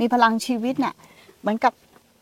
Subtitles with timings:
[0.00, 0.94] มีพลังชีวิตเนี่ย
[1.40, 1.72] เหมือนกับ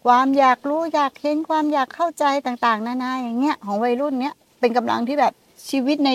[0.07, 5.33] ความอยากรู้อยากเห็นความอยากเข้าใจต่าง ๆ นานาอย่างเงี้ยของวัยรุ่นเนี้ยเป็นกำลังที่แบบ
[5.71, 6.11] ชีวิตใน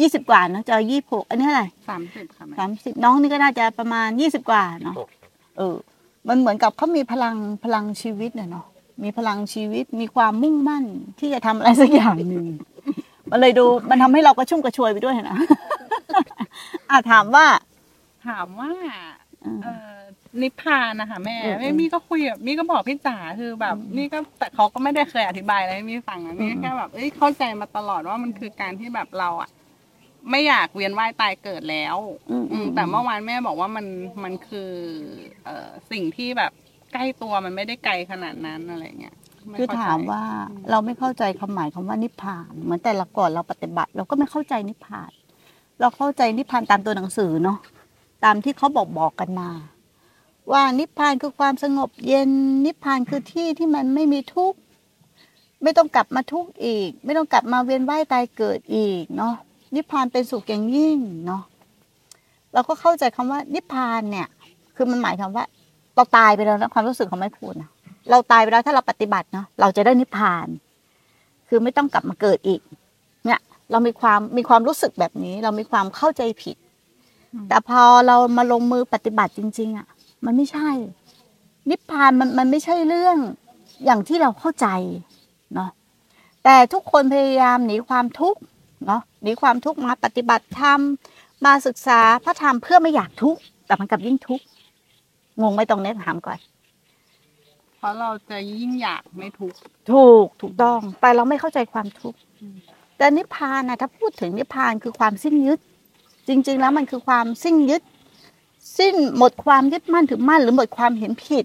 [0.00, 4.94] ยี่สิบกว่าเนอะจะยี่หกอันนี้เท่าไหร่สามสิบค่ะแม่สามสิบน้องนี่ก็น่าจะประมาณยี่สิบกว่าเนาะ
[5.56, 5.76] เออ
[6.28, 8.66] มันเหมือนกับเขามีพลังพลังชีวิตเนี่ยเนาะ
[9.02, 10.84] มีพลังชีวิตมีความมุ่งมั่น
[11.18, 12.46] ที่จะทำอะไรสักอย่างหนึ่ง
[13.30, 15.38] มันเลยดูมันทำให้เรากระชุ่มกระชวยไปด้วยนะ
[16.90, 17.46] อะถามว่า
[18.28, 18.70] ถามว่า
[19.44, 19.95] อืมเอ่อ
[20.42, 29.50] นิพพานนะคะแม่อืม แม่มี่ก็คุยกับมี่ก็บอกพี่จ๋าคือแบบอืมนี่ก็แต่เขาก็ไม่ได้เคยอธิบายอะไรให้มี่ฟังนะมี่อืมแค่แบบเอ้ยเข้าใจมาตลอดว่ามันคือการที่แบบเราอะ
[30.30, 31.96] ไม่อยากเวียนว่ายตายเกิดแล้ว
[32.30, 33.86] อืมอืมแต่เมื่อวานแม่บอกว่ามัน
[34.24, 34.70] มันคือ
[35.44, 36.52] เอ่อสิ่งที่แบบ
[36.92, 39.16] ใกล้ตัวมันไม่ได้ไกลขนาดนั้นอะไรเงี้ย
[39.48, 45.10] ไคือเข้ใจถามว่าอืมเราไม่เข้าใจความหมายคำว่านิพพาน เหมือนแต่ละก่อนเราปฏิบัติ เราก็ไม่เข้าใจนิพพาน
[45.80, 47.58] เราเข้าใจนิพพานตามตัวหนังสือเนาะ
[48.24, 49.48] ตามที่เขาบอกบอกกันมา
[50.52, 52.30] ว่านิพพานคือความสงบเย็น
[52.66, 54.58] นิพพานคือที่ที่มันไม่มีทุกข์
[55.62, 59.34] ไม่ต้องกลับมาทุกข์อีก ไม่ต้องกลับมาเวียนว่ายตายเกิดอีกเนาะ
[59.74, 61.42] นิพพานเป็นสุขอย่างยิ่งเนาะ
[62.52, 64.28] เราก็เข้าใจคำว่านิพพานเนี่ย
[64.76, 65.44] คือมันหมายความว่า
[65.94, 67.70] เราตายไปแล้วนะความรู้สึกของไม่พูดนะ
[68.10, 70.46] เราตายไปแล้วถ้าเราปฏิบัติเนาะเราจะได้นิพพาน
[71.48, 72.60] คือไม่ต้องกลับมาเกิดอีก
[73.26, 76.56] เนี่ย เรามีความมีความรู้สึกแบบนี้ เรามีความเข้าใจผิด
[77.48, 79.86] แต่พอเรามาลงมือปฏิบัติจริง ๆอะ
[80.24, 80.70] มันไม่ใช่
[81.70, 83.18] นิพพานมันมันไม่ใช่เรื่อง
[83.84, 84.66] อย่างที่เราเข้าใจ
[85.54, 85.70] เนาะ
[86.44, 88.40] แต่ทุกคนพยายามหนีความทุกข์
[88.86, 90.80] เนาะหนีความทุกข์มาปฏิบัติธรรม
[91.44, 94.44] มาศึกษาพระธรรมเพื่อไม่อยากทุกข์แต่มันกลับยิ่งทุกข์
[95.42, 96.38] งงไหมตรงนี้ถามก่อน
[97.76, 99.58] เพราะเราจะยิ่งอยากไม่ทุกข์
[99.92, 102.56] ถูกถูกต้องแต่เราไม่เข้าใจความทุกข์อืม
[102.98, 105.58] แต่นิพพานนะถ้าพูดถึงนิพพานคือความสิ้นยึด
[106.28, 107.82] จริง ๆ แล้วมันคือความสิ้นยึด
[108.78, 111.44] สิ้นหมดความยึดมั่นถือมั่น หรือหมดความเห็นผิด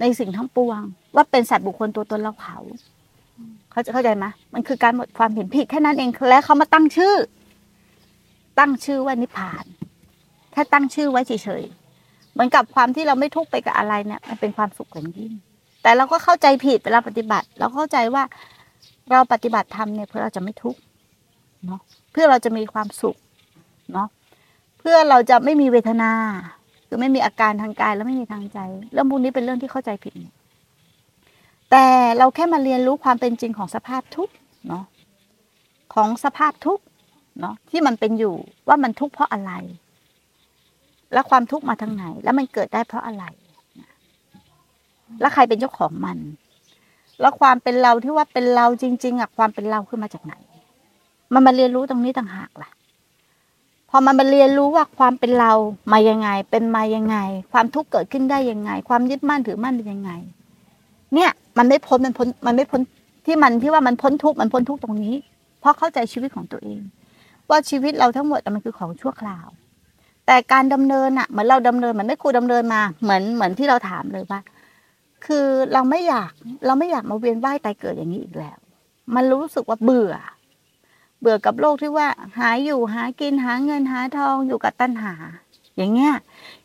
[0.00, 0.80] ในสิ่งทั้งปวง
[1.14, 2.58] ว่าเป็นสัตว์บุคคลตัวตนเราเขา
[3.70, 7.14] เขาจะเข้าใจไหมมันคือการหมดความเห็นผิดแค่นั้นเองและเขามาตั้งชื่อ
[8.58, 9.64] ตั้งชื่อว่านิพพาน
[10.52, 15.32] แค่ตั้งชื่อไว้เฉยๆเหมือนกับความที่เราไม่ทุกข์ไปกับอะไรเนี่ย มันเป็นความสุขอย่างยิ่ง
[15.82, 18.22] แต่เราก็เข้าใจผิดเวลาปฏิบัติ เราเข้าใจว่า
[19.10, 20.80] เราปฏิบัติธรรมเนี่ยเพื่อเราจะไม่ทุกข์
[21.66, 21.80] เนาะ
[22.12, 23.16] เพื่อเราจะมีความสุข
[23.92, 24.08] เนาะ
[24.84, 26.12] พื่อเราจะไม่มีเวทนา
[26.88, 28.58] คือไม่มีอาการทางกายแล้วไม่มีทางใจ
[28.92, 30.12] เรื่องพวกนี้เป็นเรื่องที่เข้าใจผิด
[31.70, 31.86] แต่
[32.18, 34.30] เราแค่มาเรียนรู้ความเป็นจริงของสภาพทุก
[34.68, 34.84] เนาะ
[35.94, 36.80] ของสภาพทุก
[37.40, 38.34] เนาะที่มันเป็นอยู่
[38.68, 39.52] ว่ามันทุกข์เพราะอะไร
[41.12, 43.24] และความทุกข์มาทางไหน แล้วมันเกิดได้เพราะอะไร
[45.20, 46.18] แล้วใครเป็นเจ้าของมัน
[47.20, 50.34] แล้วความเป็นเราที่ว่าเป็นเราจริง ๆอะความเป็นเราขึ้นมาจากไหน
[51.32, 52.70] มันมาเรียนรู้ตรงนี้ต่างหากล่ะ
[53.96, 55.52] พอมันมาเรียนรู้ว่าความเป็นเรา
[55.92, 57.16] มายังไง เป็นมายังไง
[57.52, 60.10] ความทุกข์เกิดขึ้นได้ยังไง ความยึดมั่นถือมั่นเป็นยังไง
[61.14, 62.80] เนี่ย มันไม่พ้นมันพ้นมันไม่พ้น
[63.26, 65.14] ที่มันที่ว่ามันพ้นทุกข์มันพ้นทุกข์ตรงนี้
[65.60, 66.80] เพราะเข้าใจชีวิตของตัวเอง
[67.50, 69.46] ว่าชีวิตเราทั้งหมดมันคือของชั่วคราว
[70.26, 74.40] แต่การดำเนินอะเหมือนเราดำเนินเหมือนไม่ครูดำเนินมา เหมือนเหมือนที่เราถามเลยว่า
[75.26, 76.32] คือเราไม่อยาก
[76.66, 78.58] เราไม่อยากมาเวียนว่ายตายเกิดอย่างนี้อีกแล้ว
[79.14, 80.14] มันรู้สึกว่าเบื่อ
[81.24, 82.08] เบื่อกับโลกที่ว่า
[82.38, 85.14] หาอยู่หากินหาเงินหาทองอยู่กับตัณหา
[85.76, 86.14] อย่างเงี้ย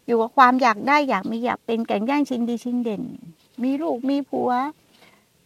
[0.07, 3.03] อยู่กับความอยากได้อยากมีอยากเป็นแก่งแย่งชิงดีชิงเด่น
[3.63, 4.51] มีลูกมีผัว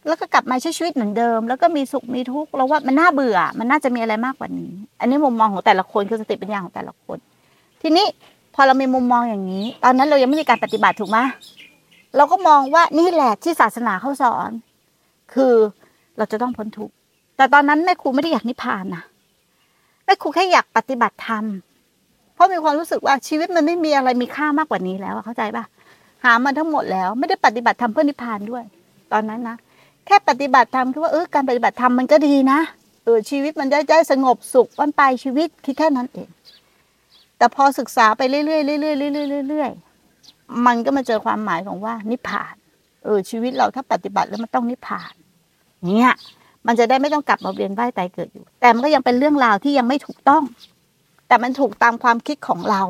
[0.06, 7.18] แล้วก็กลับมาใช้ชีวิตเหมือนเดิม แล้วก็มีสุขมีทุกข์เราว่ามันน่าเบื่อ มันน่าจะมีอะไรมากกว่านี้ อันนี้มุมมองของแต่ละคนคือสติปัญญาของแต่ละคน
[7.82, 8.06] ทีนี้
[8.54, 11.18] พอเรามีมุมมองอย่างนี้ ตอนนั้นเรายังไม่มีการปฏิบัติถูกไหม
[12.16, 14.50] เราก็มองว่านี่แหละที่ศาสนาเขาสอน
[15.34, 15.54] คือ
[16.18, 16.94] เราจะต้องพ้นทุกข์
[17.36, 19.02] แต่ตอนนั้นแม่ครูไม่ได้อยากนิพพานนะ
[20.04, 21.44] แม่ครูแค่อยากปฏิบัติธรรม
[22.34, 25.64] เพราะมีความรู้สึกว่าชีวิตมันไม่มีอะไรมีค่ามากกว่านี้แล้วเข้าใจปะ
[26.24, 28.64] หามาทั้งหมดแล้ว ไม่ได้ปฏิบัติธรรมเพื่อนิพพานด้วย
[29.12, 29.56] ตอนนั้นนะ
[30.06, 32.58] แค่ปฏิบัติธรรมคือว่าเออการปฏิบัติธรรมมันก็ดีนะ
[33.04, 36.28] เออชีวิตมันได้ได้สงบสุขวันปลายชีวิตคิดแค่นั้นเอง
[37.38, 38.90] แต่พอศึกษาไปเรื่อยๆเรื่อยๆเรื่
[39.38, 42.54] อยๆเรื่อยๆมันก็มาเจอความหมายของว่านิพพาน
[43.04, 45.12] เออชีวิตเราถ้าปฏิบัติแล้วมันต้องนิพพาน
[45.86, 46.12] เนี่ย
[46.66, 50.42] มันจะได้ไม่ต้องกลับมาเวียนว่ายตายเกิดอยู่ แต่มันก็ยังเป็นเรื่องราวที่ยังไม่ถูกต้อง
[51.28, 52.82] แต่มันถูกตามความคิดของเรา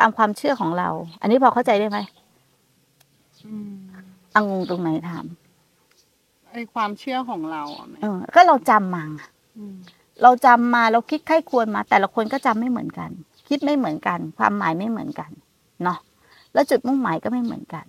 [0.00, 0.88] ตามความเชื่อของเรา
[1.20, 1.98] อันนี้พอเข้าใจได้ไหม
[3.44, 3.72] อืม
[4.34, 5.24] อังงงตรงไหนถาม
[6.50, 9.20] ไอความเชื่อของเราอะแม่เออ ก็เราจำมาไง
[9.58, 9.76] อืม
[10.22, 13.10] เราจำมาเราคิดไข้ควรมา แต่ละคนก็จำไม่เหมือนกัน
[13.48, 15.30] คิดไม่เหมือนกัน ความหมายไม่เหมือนกัน
[15.84, 15.98] เนาะ
[16.54, 17.84] แล้วจุดมุ่งหมายก็ไม่เหมือนกัน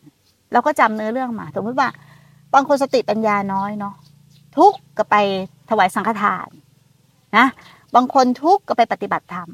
[0.52, 1.88] เราก็จำเนื้อเรื่องมา สมมติว่า
[2.54, 3.96] บางคนสติปัญญาน้อยเนาะ
[4.58, 5.16] ทุกข์ก็ไป
[5.70, 6.48] ถวายสังฆทาน
[7.38, 7.48] นะ
[7.96, 9.50] บางคนทุกข์ก็ไปปฏิบัติธรรม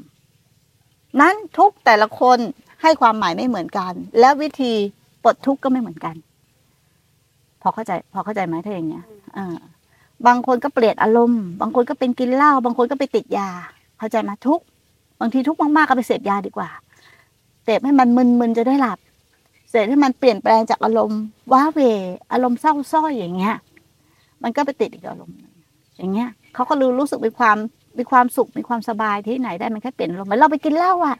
[1.20, 2.38] นั้นทุกแต่ละคน
[2.82, 4.72] ให้ความหมายไม่เหมือนกัน และวิธี
[5.22, 6.14] ปลดทุกข์ก็ไม่เหมือนกัน
[7.62, 9.04] พอเข้าใจ พอเข้าใจไหมถ้าอย่างเงี้ย
[9.36, 9.40] อ
[10.26, 13.50] บางคนก็เปลี่ยนอารมณ์ บางคนก็เป็นกินเหล้าบางคนก็ไปติดยา
[13.98, 14.60] เข้าใจไหมทุก
[15.20, 16.70] บางทีทุกมากๆก็ไปเสพยาดีกว่า
[17.64, 18.98] เสพให้มันมึนๆจะได้หลับ
[19.70, 21.20] เสพให้มันเปลี่ยนแปลงจากอารมณ์
[21.52, 21.78] ว้าเว
[22.32, 23.56] อารมณ์เศร้าส้อยอย่างเงี้ย
[24.42, 25.52] มันก็ไปติดอีกอารมณ์หนึ่ง
[25.96, 27.56] อย่างเงี้ยเขาก็รู้รู้สึกมีความ
[27.98, 31.16] มีความสุขมีความสบายที่ไหนได้มันแค่เปลี่ยนอารมณ์เหมือนเราไปกินเหล้าอะ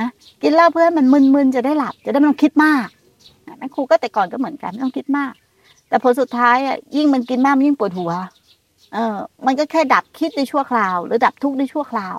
[0.00, 0.08] นะ
[0.42, 2.86] กินเหล้าเพื่อให้มันมึนๆจะได้หลับจะได้ไม่ต้องคิดมาก
[3.46, 5.32] นะแม่ครูก็แต่ก่อนก็เหมือนกันไม่ต้องคิดมาก
[5.88, 8.12] แต่ผลสุดท้ายอะยิ่งมันกินมากยิ่งปวดหัว
[8.94, 9.16] เออ
[9.46, 12.18] มันก็แค่ดับคิดในชั่วคราว หรือดับทุกข์ในชั่วคราว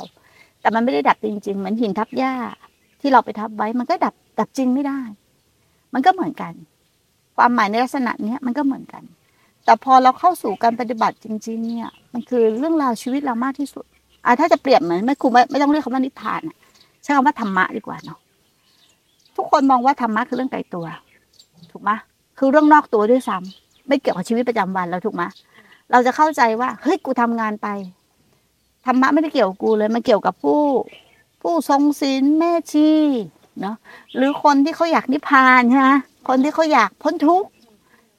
[0.61, 2.33] แต่มันไม่ได้ดับจริงๆเหมือนหินทับหญ้า
[3.01, 4.99] ที่เราไปทับไว้มันก็ดับดับจริงไม่ได้
[5.93, 6.53] มันก็เหมือนกัน
[7.37, 9.03] ความหมายในลักษณะเนี้ยมันก็เหมือนกัน
[9.71, 13.85] แต่พอเราเข้าสู่การปฏิบัติจริง ๆ เนี่ย มันคือเรื่องราวชีวิตเรามากที่สุด
[14.25, 16.57] อะถ้าจะเปรียบเหมือนไม่ครูไม่ไม่ต้องเรียกคำว่านิพพานอะ
[17.03, 18.17] ใช้คำว่าธรรมะดีกว่าเนาะ
[19.35, 20.85] ทุกคนมองว่าธรรมะคือเรื่องไกลตัว
[21.71, 21.91] ถูกไหม
[22.39, 25.23] คือเรื่องนอกตัวด้วยซ้ำไม่เกี่ยวกับชีวิตประจำวันเราถูกไหม
[25.91, 27.67] เราจะเข้าใจว่าเฮ้ยกูทำงานไป
[28.85, 30.61] ธรรมะไม่ได้เกี่ยวกับกูเลยมันเกี่ยวกับผู้
[31.41, 32.89] ผู้ทรงศีลแม่ชี
[33.61, 33.75] เนาะ
[34.15, 35.91] หรือคนที่เขาอยากนิพพานใช่ไหม
[36.27, 37.49] คนที่เขาอยากพ้นทุกข์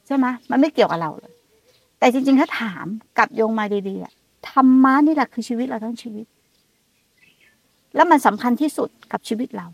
[0.07, 1.32] ใช่ไหมมันไม่เกี่ยวกับเราเลย
[2.03, 2.85] แต่จริง ๆ ถ้าถาม
[3.17, 6.25] กลับโยงมาดีๆธรรมะนี่แหละคือชีวิตเราทั้งชีวิต
[7.95, 9.67] แล้วมันสำคัญที่สุดกับชีวิตเรา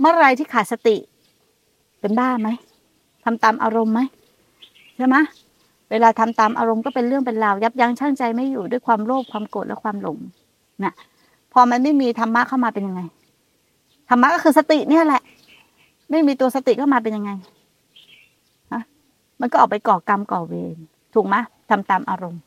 [0.00, 0.96] เมื่อไรที่ขาดสติ
[2.00, 2.48] เป็นบ้าไหม
[3.24, 4.00] ทำตามอารมณ์ไหม
[4.96, 5.16] ใช่ไหม
[5.90, 10.18] เวลาทำตามอารมณ์ก็เป็นเรื่องเป็นราว ยับยั้งชั่งใจไม่อยู่ด้วยความโลภความโกรธและความหลง
[10.84, 10.92] นะ
[11.52, 13.02] พอมันไม่มีธรรมะเข้ามาเป็นยังไง
[14.08, 15.22] ธรรมะก็คือสติเนี่ยแหละ
[16.10, 17.32] ไม่มีตัวสติเข้ามาเป็นยังไง
[19.40, 20.76] มันก็ออกไปก่อกรรมก่อเวร
[21.14, 21.36] ถูกไหม
[21.70, 22.42] ทำตามอารมณ์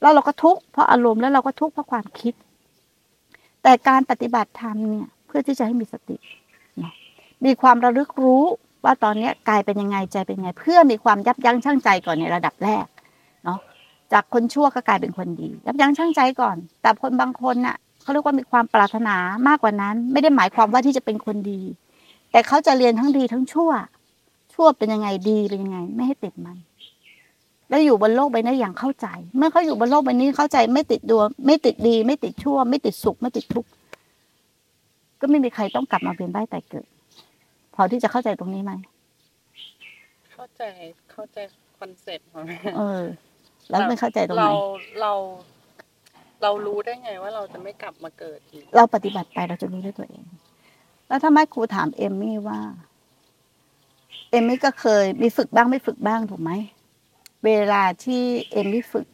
[0.00, 2.34] แล้วเราก็ทุกข์เพราะอารมณ์แล้วเราก็ทุกข์เพราะความคิด
[3.62, 6.16] แต่การปฏิบัติธรรมเนี่ย เพื่อที่จะให้มีสติ
[7.44, 8.42] มีความระลึกรู้
[8.84, 12.86] ว่าตอนเนี้ยกายเป็นยังไงใจเป็นยังไง เพื่อมีความยับยั้งชั่งใจก่อนในระดับแรก
[13.44, 13.58] เนาะ
[14.12, 19.16] จากคนชั่วก็กลายเป็นคนดี ยับยั้งชั่งใจก่อน แต่คนบางคนน่ะเขาเรียกว่ามีความปรารถนา
[19.48, 21.60] มากกว่านั้น ไม่ได้หมายความว่าที่จะเป็นคนดี
[22.32, 23.70] แต่เขาจะเรียนทั้งดีทั้งชั่ว
[24.60, 26.56] ชั่วเป็นยังไงดีเป็นยังไง ไม่ให้ติดมัน
[27.68, 29.06] แล้วอยู่บนโลกใบนี้อย่างเข้าใจ
[29.36, 33.68] เมื่อเขาอยู่บนโลกใบนี้เข้าใจไม่ติดดัวไม่ติดดี ไม่ติดชั่ว ไม่ติดสุขไม่ติดทุกข์
[35.20, 36.86] ก็ไม่มีใครต้องกลับมาเวียนว่ายตายเกิด
[37.74, 38.72] พอที่จะเข้าใจตรงนี้ไหม
[40.32, 40.62] เข้าใจ
[41.12, 41.38] เข้าใจ
[41.78, 43.02] concept ของแม่เออ
[43.70, 44.52] แล้วไม่เข้าใจตรงไหนเรา
[45.00, 45.12] เรา
[46.42, 50.24] เรารู้ได้ไงว่าเราจะไม่กลับมาเกิดอีก เราปฏิบัติไปเราจะรู้ด้วยตัวเอง
[51.08, 52.60] แล้วถ้าแม่ครูถามเอมมี่ว่า
[54.30, 56.50] เอมมี่ก็เคยมีฝึกบ้างไม่ฝึกบ้างถูกไหม
[57.44, 58.22] เวลาที่
[58.52, 59.06] เอมมี่ฝึก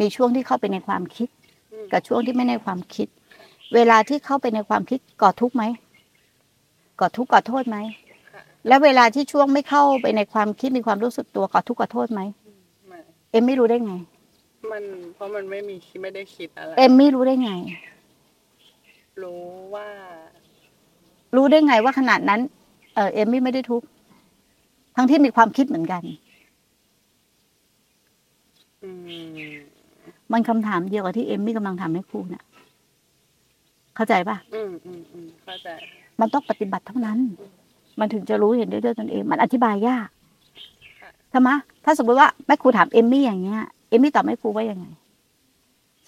[0.00, 1.28] มีช่วงที่เข้าไปในความคิด
[1.72, 3.08] อืมกับช่วงที่ไม่ในความคิด
[3.74, 5.64] เวลาที่เข้าไปในความคิดก่อทุกข์ไหม
[7.00, 7.78] ก่อทุกข์ก่อโทษไหม
[8.32, 12.20] ค่ะแล้วเวลาที่ช่วงไม่เข้าไปในความคิดมีความรู้สึกตัวก่อทุกข์ก่อโทษไหม
[12.88, 12.98] ไม่
[13.30, 13.92] เอมไม่รู้ได้ไง
[14.70, 14.84] มัน
[15.14, 17.50] เพราะมันไม่มีคิดไม่ได้คิดอะไรเอมไม่รู้ได้ไง
[19.22, 19.42] รู้
[19.74, 19.86] ว่า
[21.36, 22.40] รู้ได้ไงว่าขนาดนั้น
[22.94, 23.86] เออเอมมี่ไม่ได้ทุกข์
[24.96, 26.02] ทั้งที่มีความคิดเหมือนกัน
[28.82, 28.90] อื
[29.48, 29.50] ม
[30.32, 32.44] มันคำถามเดียวกับที่เอมมี่กำลังทำให้ครูน่ะ
[33.96, 35.68] เข้าใจปะอืมอืมอืมเข้าใจ
[36.20, 37.18] มันต้องปฏิบัติเท่านั้น
[38.00, 40.08] มันถึงจะรู้เห็นได้ด้วยตนเอง มันอธิบายยาก
[41.30, 41.50] ใช่ไหม
[41.84, 44.86] ถ้าสมมติว่าแม่ครูถามเอมมี่อย่างเงี้ย เอมมี่ตอบแม่ครูว่ายังไง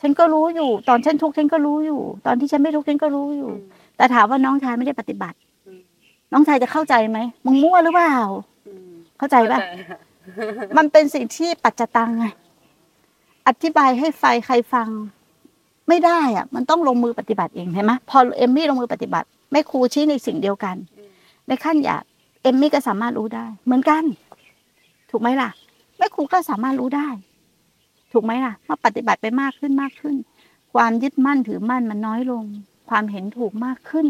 [0.01, 3.51] ฉันก็รู้อยู่ ตอนฉันทุกข์ฉันก็รู้อยู่ ตอนที่ฉันไม่ทุกข์ฉันก็รู้อยู่
[3.97, 5.81] แต่ถามว่าน้องชายไม่ได้ปฏิบัติอืม
[6.33, 8.56] น้องชายจะเข้าใจไหมมึงมั่วหรือเปล่าอืม
[9.19, 9.99] เข้าใจปะเข้าค่ะ
[10.77, 12.27] มันเป็นสิ่งที่ปัจจตังไง
[13.49, 14.89] อธิบายให้ไฟใครฟัง
[15.89, 21.09] ไม่ได้อะมันต้องลงมือปฏิบัติเองเห็นไหมพอเอมมี่ลงมือปฏิบัติแม่ครูชี้ในสิ่งเดียวกันอืม
[21.49, 22.03] ในขั้นหยาบ
[22.43, 24.05] เอมมี่ก็สามารถรู้ได้ เหมือนกัน
[25.11, 25.51] ถูกไหมล่ะ
[25.99, 27.09] แม่ครูก็สามารถรู้ได้
[28.13, 30.17] ถูกไหมล่ะเมื่อปฏิบัติไปมากขึ้นมากขึ้น
[30.75, 32.45] ความยึดมั่นถือมั่นมันน้อยลง
[32.89, 34.07] ความเห็นถูกมากขึ้น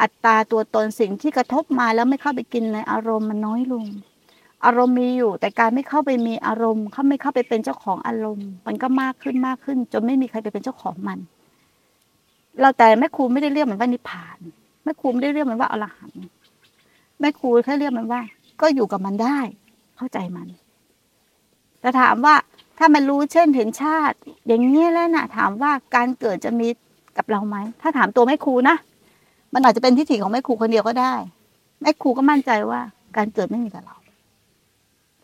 [0.00, 3.84] อัตราตัวตนสิ่งที่กระทบมาแล้วไม่เข้าไปกินในอารมณ์มันน้อยลง
[4.64, 11.18] อารมณ์มีอยู่ แต่การไม่เข้าไปมีอารมณ์เขาไม่เข้าไปเป็นเจ้าของอารมณ์ มันก็มากขึ้นมากขึ้น จนไม่มีใครไปเป็นเจ้าของมัน
[12.60, 14.38] เราแต่แม่ครูไม่ได้เรียกมันว่านิพพาน
[14.84, 16.22] แม่ครูไม่ได้เรียกมันว่าอรหันต์
[17.20, 18.20] แม่ครูแค่เรียกมันว่า
[18.60, 19.38] ก็อยู่กับมันได้
[19.96, 20.48] เข้าใจมัน
[21.80, 22.34] แต่ถามว่า
[22.78, 26.68] ถ้ามันรู้เช่นเห็นชาติ อย่างนี้แล้วนะถามว่าการเกิดจะมี
[27.16, 28.76] กับเราไหมถ้าถามตัวแม่ครูนะ
[29.54, 31.14] มันอาจจะเป็นทิฏฐิของแม่ครูคนเดียวก็ได้
[31.82, 32.80] แม่ครูก็มั่นใจว่า
[33.16, 33.96] การเกิดไม่มีกับเรา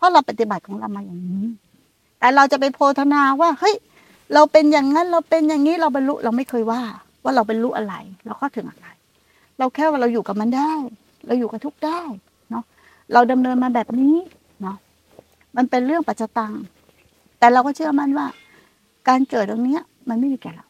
[0.04, 1.46] ราะเราปฏิบัติของเรามาอย่างนี้
[2.18, 3.74] แต่เราจะไปโพธนาว่า เฮ้ย
[4.34, 6.82] เราเป็นอย่างนั้นเราเป็นอย่างนี้เราบรรลุเราไม่เคยว่า
[7.24, 7.94] ว่าเราบรรลุอะไร
[8.24, 8.86] เราเข้าถึงอะไร
[9.58, 10.72] เราแค่ว่าเราอยู่กับมันได้
[11.26, 12.00] เราอยู่กับทุกได้
[12.50, 12.64] เนาะ
[13.12, 14.16] เราดำเนินมาแบบนี้
[14.62, 14.76] เนาะ
[15.56, 16.52] มันเป็นเรื่องปัจจตัง
[17.38, 18.26] แต่เราก็เชื่อมั่นว่า
[19.08, 20.66] การเกิดตรงเนี้ย มันไม่มีแก่เรา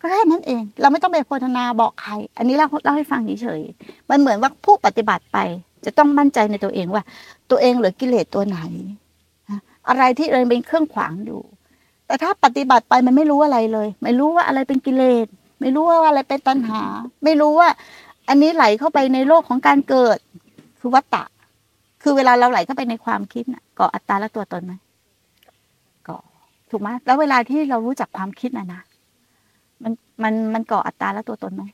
[0.00, 5.38] ก็แค่นั้นเอง เราไม่ต้องไปโฆษณาบอกใคร อันนี้เราเล่าให้ฟังเฉยๆมันเหมือนว่าผู้ปฏิบัติไป
[5.84, 7.02] จะต้องมั่นใจในตัวเองว่า
[7.50, 8.58] ตัวเองเหลือกิเลสตัวไหน
[9.88, 11.40] อะไรที่เองเป็นเครื่องขวางอยู่
[12.06, 15.26] แต่ถ้าปฏิบัติไปมันไม่รู้อะไรเลย ไม่รู้ว่าอะไรเป็นกิเลส
[15.60, 16.82] ไม่รู้ว่าอะไรเป็นตัณหา
[17.24, 17.68] ไม่รู้ว่า
[18.28, 20.18] อันนี้ไหลเข้าไปในโลกของการเกิด
[20.80, 21.24] คือวัตตะ
[22.02, 24.72] คือเวลาเราไหลเข้าไปในความคิดนะก่ออัตตาและตัวตนไหม
[26.08, 26.18] ก่อ
[26.70, 28.82] ถูกไหมแล้วเวลาที่เรารู้จักความคิดน่ะนะ
[29.82, 31.64] มันมันมันก่ออัตตาและตัวตนไหม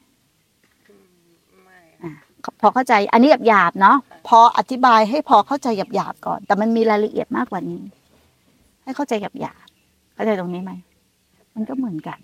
[2.60, 3.96] พอเข้าใจ อันนี้หยาบๆเนาะ
[4.28, 7.82] พออธิบายให้พอเข้าใจหยาบๆก่อน แต่มันมีรายละเอียดมากกว่านี้
[8.82, 10.72] ให้เข้าใจหยาบๆเข้าใจตรงนี้ไหม
[11.54, 12.18] มันก็เหมือนกัน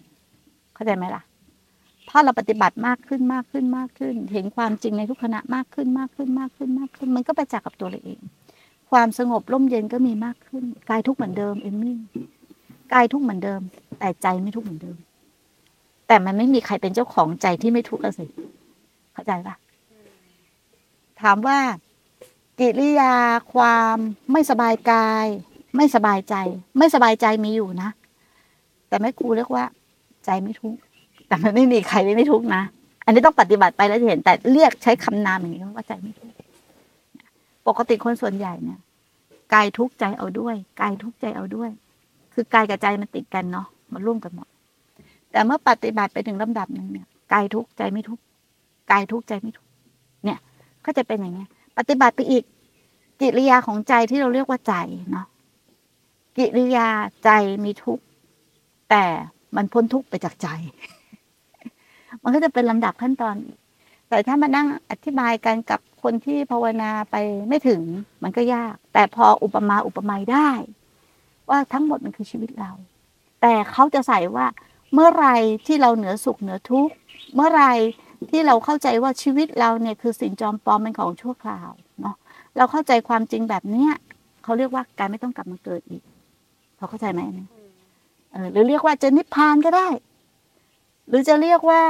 [0.74, 1.22] เข้าใจไหมล่ะ
[2.08, 8.20] ถ้าเราปฏิบัติมากขึ้นมากขึ้นมากขึ้น เห็นความจริงในทุกขณะมากขึ้นมากขึ้นมากขึ้นมากขึ้น มันก็ไปจักกับตัวเราเอง
[8.90, 11.96] ความสงบร่มเย็นก็มีมากขึ้นกายทุกเหมือนเดิมเอมมี่
[12.92, 13.60] กายทุกเหมือนเดิม
[13.98, 14.96] แต่ใจไม่ทุกเหมือนเดิม
[16.08, 18.24] แต่มันไม่มีใครเป็นเจ้าของใจที่ไม่ทุกข์สิ
[19.12, 19.56] เข้าใจปะ
[21.22, 21.58] ถามว่า
[22.60, 23.14] กิริยา
[23.52, 23.96] ความ
[24.32, 25.26] ไม่สบายกาย
[25.76, 26.34] ไม่สบายใจ
[26.78, 27.90] ไม่สบายใจมีอยู่นะ
[28.88, 29.64] แต่แม่ครูเรียกว่า
[30.24, 30.80] ใจไม่ทุกข์
[31.26, 32.62] แต่มันไม่มีใครไม่ทุกข์นะ
[33.04, 36.34] อันนี้ต้องปฏิบัติไปแล้วจะเห็น แต่เรียกใช้คำนามอย่างนี้ว่าใจไม่ทุกข์
[37.66, 38.80] ปกติคนส่วนใหญ่เนี่ย
[39.54, 41.70] กายทุกข์ใจเอาด้วยกายทุกข์ใจเอาด้วย
[42.34, 44.48] คือกายกับใจมันติดกันเนาะมันร่วมกันหมด
[45.30, 48.22] แต่เมื่อปฏิบัติไปถึงลำดับหนึ่งเนี่ยกายทุกข์ใจไม่ทุกข์
[48.90, 49.71] กายทุกข์ใจไม่ทุกข์
[50.86, 51.46] ก็จะเป็นอย่างเงี้
[51.78, 52.44] ปฏิบัติไปอีก
[53.20, 54.74] กิริยาของใจที่เราเรียกว่าใจ
[55.10, 55.26] เนาะ
[56.38, 56.88] กิริยา
[57.24, 57.30] ใจ
[57.64, 58.04] มีทุกข์
[58.90, 59.04] แต่
[59.56, 60.48] มันพ้นทุกข์ไปจากใจ
[62.22, 63.36] มันก็จะเป็นลำดับขั้นตอน
[64.08, 67.16] แต่ถ้ามานั่งอธิบายกันกับคนที่ภาวนาไป
[67.48, 67.80] ไม่ถึง
[68.22, 70.50] มันก็ยาก แต่พออุปมาอุปไมยได้
[71.48, 72.72] ว่าทั้งหมดมันคือชีวิตเรา
[73.40, 74.46] แต่เขาจะใส่ว่า
[74.92, 75.28] เมื่อไร
[75.66, 76.94] ที่เราเหนือสุขเหนือทุกข์
[77.34, 77.64] เมื่อไร
[78.30, 82.16] ที่เราเข้าใจว่าชีวิตเราเนี่ยคือสิ่งจอมปลอมเป็นของชั่วคราวเนาะ
[82.56, 83.92] เราเข้าใจความจริงแบบเนี้ย
[84.44, 86.02] เขาเรียกว่าการไม่ต้องกลับมาเกิดอีก
[86.76, 87.46] เขาเข้าใจไหมอันนี้
[88.32, 89.88] เออหรือเรียกว่าจะนิพพานก็ได้
[91.08, 91.82] หรือจะเรียกว่า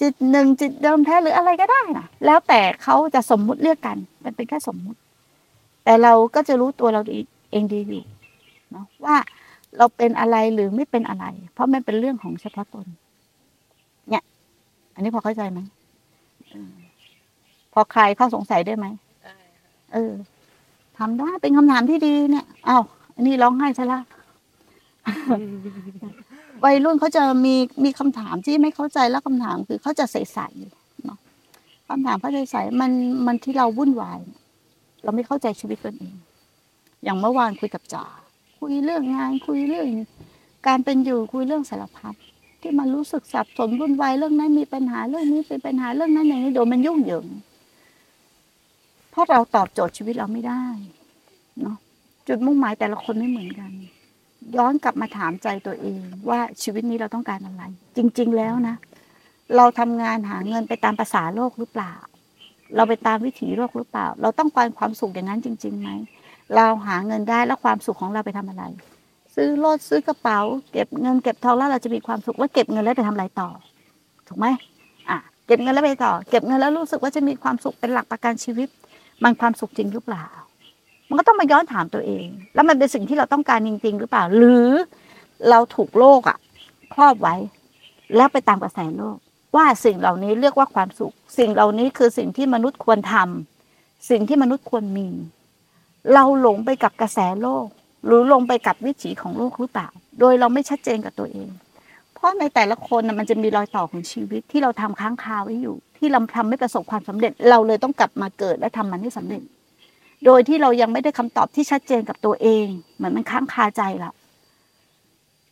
[0.00, 4.98] จิตหนึ่งจิตเดิมแท้หรืออะไรก็ได้นะแล้วแต่เขาจะสมมุติเรียกกัน มันเป็นแค่สมมุติ
[5.84, 7.00] แต่เราก็จะรู้ตัวเรา
[7.50, 8.02] เองดีอยู่
[8.70, 9.16] เนาะว่า
[9.78, 12.86] เราเป็นอะไรหรือไม่เป็นอะไร เพราะมันเป็นเรื่องของเฉพาะตน
[14.94, 15.60] อันนี้พอเข้าใจไหม
[16.52, 16.72] เออ
[17.72, 18.86] พอใครเข้าสงสัยได้ไหม
[19.24, 20.12] ได้ค่ะเออ
[20.98, 22.82] ทำได้เป็นคำถามที่ดีเนี่ยอ้าว
[23.14, 24.00] อันนี้ร้องไห้ซะละ
[26.64, 31.18] วัยรุ่นเขาจะมีมีคำถามที่ไม่เข้าใจแล้วคำถามคือเขาจะใสๆเนาะ
[31.88, 32.90] คำถามเขาใสๆมัน
[33.26, 34.20] มันที่เราวุ่นวาย
[35.02, 36.14] เราไม่เข้าใจชีวิตตนเอง
[37.04, 38.04] อย่างเมื่อวานคุยกับจ๋า
[38.58, 39.86] คุยเรื่องงานคุยเรื่อง
[40.66, 42.14] การเป็นอยู่คุยเรื่องสารพัด
[42.62, 47.26] ที่มันรู้สึกสับสนวุ่นวายเรื่องนั้นมีปัญหาเรื่องนี้เป็นปัญหาเรื่องนั้นอย่างนี้โดนมันยุ่งเหยิง
[49.10, 50.64] เพราะเราตอบโจทย์ชีวิตเราไม่ได้
[51.60, 51.76] เนาะ
[52.28, 53.70] จุดมุ่งหมายแต่ละคนไม่เหมือนกัน
[54.56, 57.62] ย้อนกลับมาถามใจตัวเอง ว่าชีวิตนี้เราต้องการอะไร
[57.96, 58.76] จริง ๆ แล้วนะ
[59.56, 61.92] เราทำงานหาเงินไปตามภาษาโลกหรือเปล่า
[62.76, 65.90] เราไปตามวิถีโลกหรือเปล่า เราต้องการความสุขอย่างนั้นจริงๆไหม
[66.56, 68.64] เราหาเงินได้แล้วความสุขของเราไปทำอะไร
[69.34, 70.38] ซื้อรถซื้อกระเป๋า
[70.72, 73.48] เก็บเงินเก็บทองแล้วเราจะมีความสุขว่าเก็บเงินแล้วไปทำอะไรต่อ
[74.26, 74.46] ถูกไหม
[75.08, 78.68] อะเก็บเงินแล้วไปต่อ เก็บเงินแล้วรู้สึกว่าจะมีความสุขเป็นหลักประกันชีวิต
[79.22, 80.26] มันความสุขจริงหรือเปล่า
[81.08, 84.68] มันก็ต้องมาย้อนถามตัวเอง แล้วมันเป็นสิ่งที่เราต้องการจริง ๆ หรือเปล่า หรือ
[85.50, 86.38] เราถูกโลกอะ
[86.94, 87.34] ครอบไว้
[88.16, 89.16] แล้วไปตามกระแสโลก
[89.56, 95.08] ว่าสิ่งเหล่านี้เรียกว่าความสุข สิ่งเหล่านี้คือสิ่งที่มนุษย์ควรทำสิ่งที่มนุษย์ควรมี
[96.12, 97.66] เราหลงไปกับกระแสโลก
[98.04, 99.88] หรือลงไปกับวิถีของโลกหรือเปล่า
[100.20, 101.48] โดยเราไม่ชัดเจนกับตัวเอง
[102.14, 109.42] เพราะในแต่ละคนมันจะมีรอยต่อของชีวิตที่เราทำค้างคาไว้อยู่ ที่เราทำไม่ประสบความสำเร็จ เราเลยต้องกลับมาเกิดและทำมันให้สำเร็จ
[110.26, 112.66] โดยที่เรายังไม่ได้คำตอบที่ชัดเจนกับตัวเอง
[112.96, 114.10] เหมือนมันค้างคาใจเรา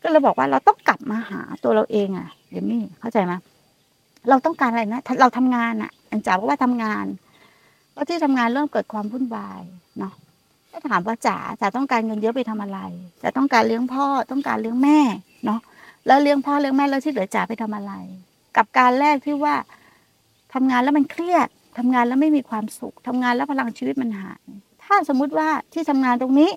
[0.03, 3.33] ก็เลยบอกว่าเราต้องกลับมาหาตัวเราเองอะเดมี่เข้าใจไหม
[4.29, 7.05] เราต้องการอะไรนะเราทำงานอะอันจ๋าบอกว่าทำงาน
[7.95, 9.63] แล้วที่ทำงานเริ่มเกิดความวุ่นวาย
[9.99, 10.15] เนาะ
[10.73, 12.79] ก็ถามว่าจ๋าจ๋าต้องการเงินเยอะไปทำอะไร
[13.23, 14.99] จ๋าต้องการเลี้ยงพ่อต้องการเลี้ยงแม่
[15.45, 15.61] เนาะ
[16.07, 17.93] แล้วเลี้ยงพ่อเลี้ยงแม่แล้วที่เหลือจ๋าไปทำอะไร
[18.57, 19.55] กับการแรกที่ว่า
[20.55, 21.49] ทำงานแล้วมันเครียด
[21.79, 24.43] ทำงานแล้วไม่มีความสุขทำงานแล้วพลังชีวิตมันหาย
[24.85, 26.51] ถ้าสมมุติว่าที่ทำงานตรงนี้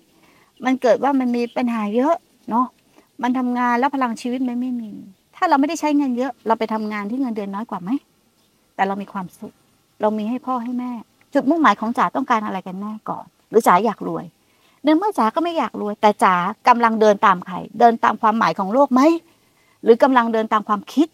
[0.65, 2.15] มันเกิดว่ามันมีปัญหาเยอะ
[2.49, 2.65] เนาะ
[3.23, 4.91] มันทำงานแล้วพลังชีวิตมันไม่มี
[5.35, 7.89] ถ้าาเราไม่ได้ใช้เงินเยอะ เราไปทำงานที่เงินเดือนน้อยกว่าไหม
[8.75, 9.53] แต่เรามีความสุข
[10.01, 10.91] เรามีให้พ่อให้แม่
[11.33, 14.25] จุดมุ่งหมายของจ๋าต้องการอะไรกันแน่ก่อน หรือจ๋าอยากรวย
[14.83, 16.35] เนื่อเมื่อจ๋าก็ไม่อยากรวย แต่จ๋า
[16.67, 19.01] กำลังเดินตามใครเดินตามความหมายของโลกไหม
[19.83, 21.07] หรือกำลังเดินตามความคิด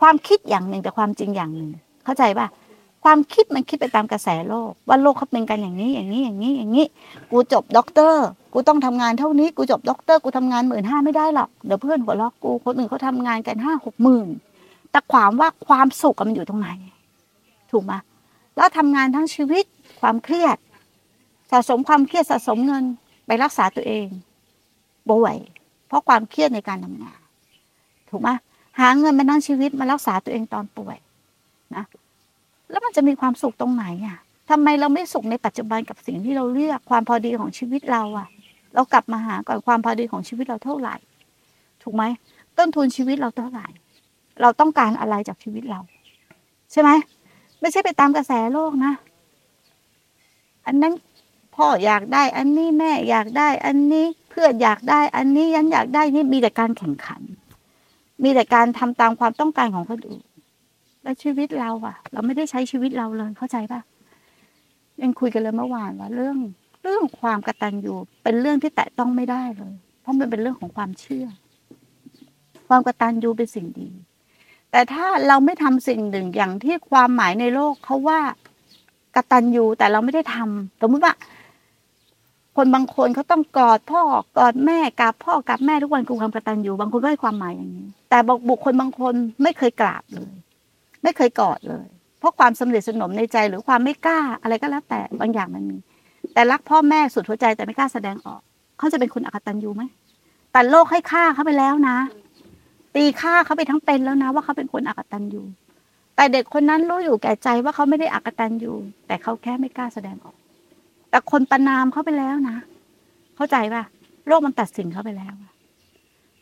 [0.00, 1.70] ความคิดอย่างหนึ่งแต่ความจริงอย่างหนึ่ง
[2.04, 2.46] เข้าใจป่ะ
[3.04, 6.86] ความคิดมันคิดไปตามกระแสโลก ว่าโลกเขาเป็นกันอย่างนี้อย่างนี้อย่างนี้อย่างนี้
[7.30, 14.28] กูจบด็อกเตอร์ กูต้องทำงานเท่านี้ กูจบด็อกเตอร์กูทำงานหมื่นห้าไม่ได้หรอกเดี๋ยวเพื่อนหัวเราะกูคนอื่นเขาทำงานกันห้าหกหมื่น
[14.90, 16.68] แต่ความว่าความสุขมันอยู่ตรงไหน
[17.70, 17.92] ถูกไหม
[18.56, 19.64] แล้วทำงานทั้งชีวิต
[20.00, 20.56] ความเครียด
[21.50, 22.84] สะสมความเครียดสะสมเงิน
[23.26, 24.06] ไปรักษาตัวเอง
[25.10, 25.36] ป่วย
[25.86, 27.20] เพราะความเครียดในการทำงาน
[28.10, 28.28] ถูกไหม
[28.80, 30.96] หาเงินมาทั้งชีวิตมารักษาตัวเองตอนป่วย
[31.74, 31.84] นะ
[32.70, 34.18] แล้วมันจะมีความสุขตรงไหนอะ
[34.50, 38.28] ทำไมเราไม่สุขในปัจจุบันกับสิ่งที่เราเลือกความพอดีของชีวิตเราอะ
[38.74, 40.96] เรากลับมาหาก่อนความพอดีของชีวิตเราเท่าไหร่
[41.82, 42.02] ถูกไหม
[42.58, 43.66] ต้นทุนชีวิตเราเท่าไหร่
[44.40, 45.80] เราต้องการอะไรจากชีวิตเรา
[46.72, 46.90] ใช่ไหม
[47.60, 48.92] ไม่ใช่ไปตามกระแสโลกนะ
[50.66, 50.92] อันนั้น
[51.54, 57.22] พ่ออยากได้ อันนี้แม่อยากได้ อันนี้เพื่อนอยากได้ อันนี้ยันอยากได้นี่มีแต่การแข่งขัน
[58.22, 60.24] มีแต่การทำตามความต้องการของคนอื่น
[61.02, 63.80] แล้วชีวิตเราอะเราไม่ได้ใช้ชีวิตเราเลยเข้าใจปะ
[65.02, 66.36] ยังคุยกันเลยเมื่อวานว่าเรื่อง
[66.82, 71.26] เรื่องความกตัญญูเป็นเรื่องที่แตะต้องไม่ได้เลย เพราะมันเป็นเรื่องของความเชื่อ
[72.68, 73.90] ความกตัญญูเป็นสิ่งดี
[74.70, 78.20] แต่ถ้าเราไม่ทำสิ่งหนึ่งอย่างที่ความหมายในโลกเขาว่า
[79.16, 81.14] กตัญญูแต่เราไม่ได้ทำสมมติว่า
[82.56, 84.02] คนบางคนเขาต้องกอดพ่อ
[84.38, 88.18] กอดแม่กับพ่อกับแม่ทุกวันคือความกตัญญูบางคนก็ให้ความหมายอย่างนี้ แต่
[88.48, 90.32] บุคคลบางคนไม่เคยกราบเลย
[91.02, 91.86] ไม่เคยกอดเลย
[92.18, 95.76] เพราะความสำเร็จสนมในใจหรือความไม่กล้าอะไรก็แล้วแต่บางอย่างมันมี
[96.34, 98.40] แต่รักพ่อแม่สุดหัวใจแต่ไม่กล้าแสดงออก
[98.78, 99.82] เขาจะเป็นคนอกตัญญูไหม
[100.52, 101.96] แต่โลกให้ค่าเขาไปแล้วนะ
[102.94, 105.42] ตีค่าเขาไปทั้งเป็นแล้วนะ ว่าเขาเป็นคนอกตัญญู
[106.16, 108.72] แต่เด็กคนนั้นรู้อยู่แก่ใจว่าเขาไม่ได้อกตัญญู
[109.06, 110.36] แต่เขาแค่ไม่กล้าแสดงออก
[111.14, 112.58] แต่คนประนามเขาไปแล้วนะ
[113.36, 113.82] เข้าใจป่ะ
[114.26, 115.34] โลกมันตัดสินเขาไปแล้ว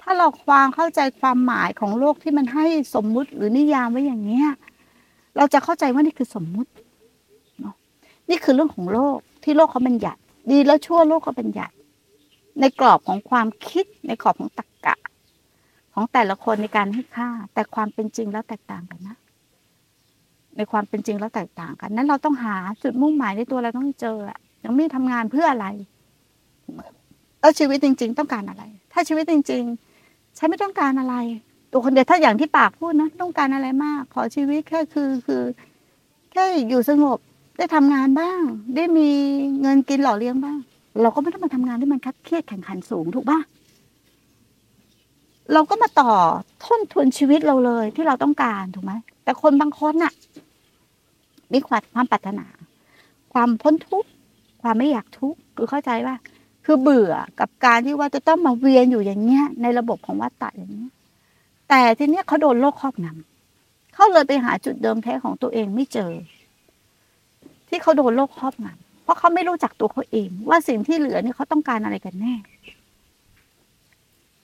[0.00, 4.48] ถ้าเราความเข้าใจความหมายของโลกที่มันให้สมมุติหรือนิยามไว้อย่างเนี้ย
[5.36, 6.70] เราจะเข้าใจว่านี่คือสมมุติ
[7.60, 7.74] เนาะ
[8.30, 10.18] นี่คือเรื่องของโลกที่โลกเขาเป็นหยัด
[10.50, 11.72] ดีแล้วชั่วโลกเขาเป็นหยัด
[12.60, 14.94] ในกรอบของความคิดในกรอบของตรรกะ
[15.94, 19.16] ของแต่ละคนในการให้ค่า แต่ความเป็นจริงแล้วแตกต่างกันนะ
[20.56, 25.66] ในความเป็นจริงแล้วแตกต่างกัน นั้นเราต้องหาจุดมุ่งหมายในตัวเราต้องเจออะ ยังไม่ทำงานเพื่ออะไร
[27.40, 29.62] แล้วชีวิตจริง ๆ ต้องการอะไร ถ้าชีวิตจริง
[30.00, 31.14] ๆ ฉันไม่ต้องการอะไร
[31.72, 35.42] ตัวคนเดียวถ้าอย่างที่ปากพูดนะต้องการอะไรมาก ขอชีวิตแค่คือคือ
[36.32, 37.18] แค่อยู่สงบ
[37.56, 38.40] ได้ทำงานบ้าง
[38.76, 39.08] ได้มี
[39.60, 40.58] เงินกินหล่อเลี้ยงบ้าง
[41.02, 43.40] เราก็ไม่ต้องมาทำงานที่มันคัดเครียดแข่งขันสูงถูกปะ
[45.52, 46.10] เราก็มาต่อ
[46.64, 48.92] ทุนทุนชีวิตเราเลยที่เราต้องการถูกไหม
[49.24, 50.12] แต่คนบางคนน่ะ
[51.52, 52.46] มีความความปรารถนา
[53.32, 54.08] ความพ้นทุกข์
[54.62, 56.16] ความไม่อยากทุกข์คือเข้าใจว่า
[56.64, 60.90] คือเบื่อกับการที่ว่าจะต้องมาเวียนอยู่อย่างเงี้ย ในระบบของวัฏฏะอย่างเงี้ย
[61.68, 66.12] แต่ทีเนี้ยเขาโดนโลกครอบงำเขาเลยไปหาจุดเดิมแท้ของตัวเองไม่เจอ
[67.68, 72.34] ที่เขาโดนโลกครอบงำเพราะเขาไม่รู้จักตัวเขาเอง ว่าสิ่งที่เหลือเนี่ยเขาต้องการอะไรกันแน่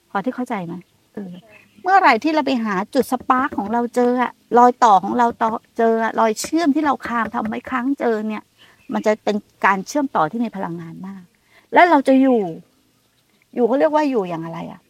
[0.09, 0.73] พอที่เข้าใจไหม
[1.13, 1.33] เออ
[1.83, 8.43] เมื่อไหร่ที่เราไปหาจุดสปาร์กของเราเจออะรอยต่อของเราต่อเจอรอยเชื่อมที่เราคามทำไว้ครั้งเจอเนี่ย
[8.93, 11.23] มันจะเป็นการเชื่อมต่อที่มีพลังงานมาก
[11.73, 12.39] แล้วเราจะอยู่
[13.55, 14.81] อยู่เขาเรียกว่าอยู่อย่างอะไรอะ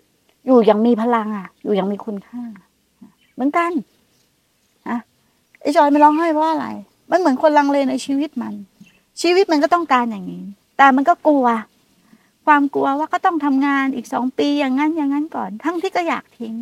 [0.46, 2.44] อยู่อย่างมีพลังอะอยู่อย่างมีคุณค่า
[3.34, 3.72] เหมือนกัน
[4.88, 4.98] อะ
[5.62, 6.68] ไอ้จอยไม่ร้องไห้เพราะอะไร
[7.12, 8.54] มันเหมือนคนลังเลในชีวิตมัน
[9.22, 10.44] ชีวิตมันก็ต้องการอย่างนี้
[10.78, 11.46] แต่มันก็กลัว
[12.46, 16.54] ความกลัวว่าก็ต้องทำงานอีกสองปีอย่างนั้นอย่างนั้นก่อน ทั้งที่ก็อยากทิ้ง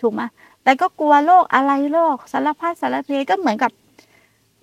[0.00, 0.22] ถูกไหม
[0.62, 3.70] แต่ก็กลัวโรคอะไรโรคสารพัดสารเพก็เหมือนกับ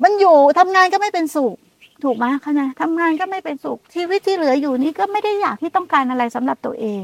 [0.03, 1.55] มันอยู่ทำงานก็ไม่เป็นสุข
[2.03, 7.03] ถูกไหมคะเนี่ยทำงานก็ไม่เป็นสุขชีวิตที่เหลืออยู่นี้ก็ไม่ได้อยากที่ต้องการอะไรสำหรับตัวเอง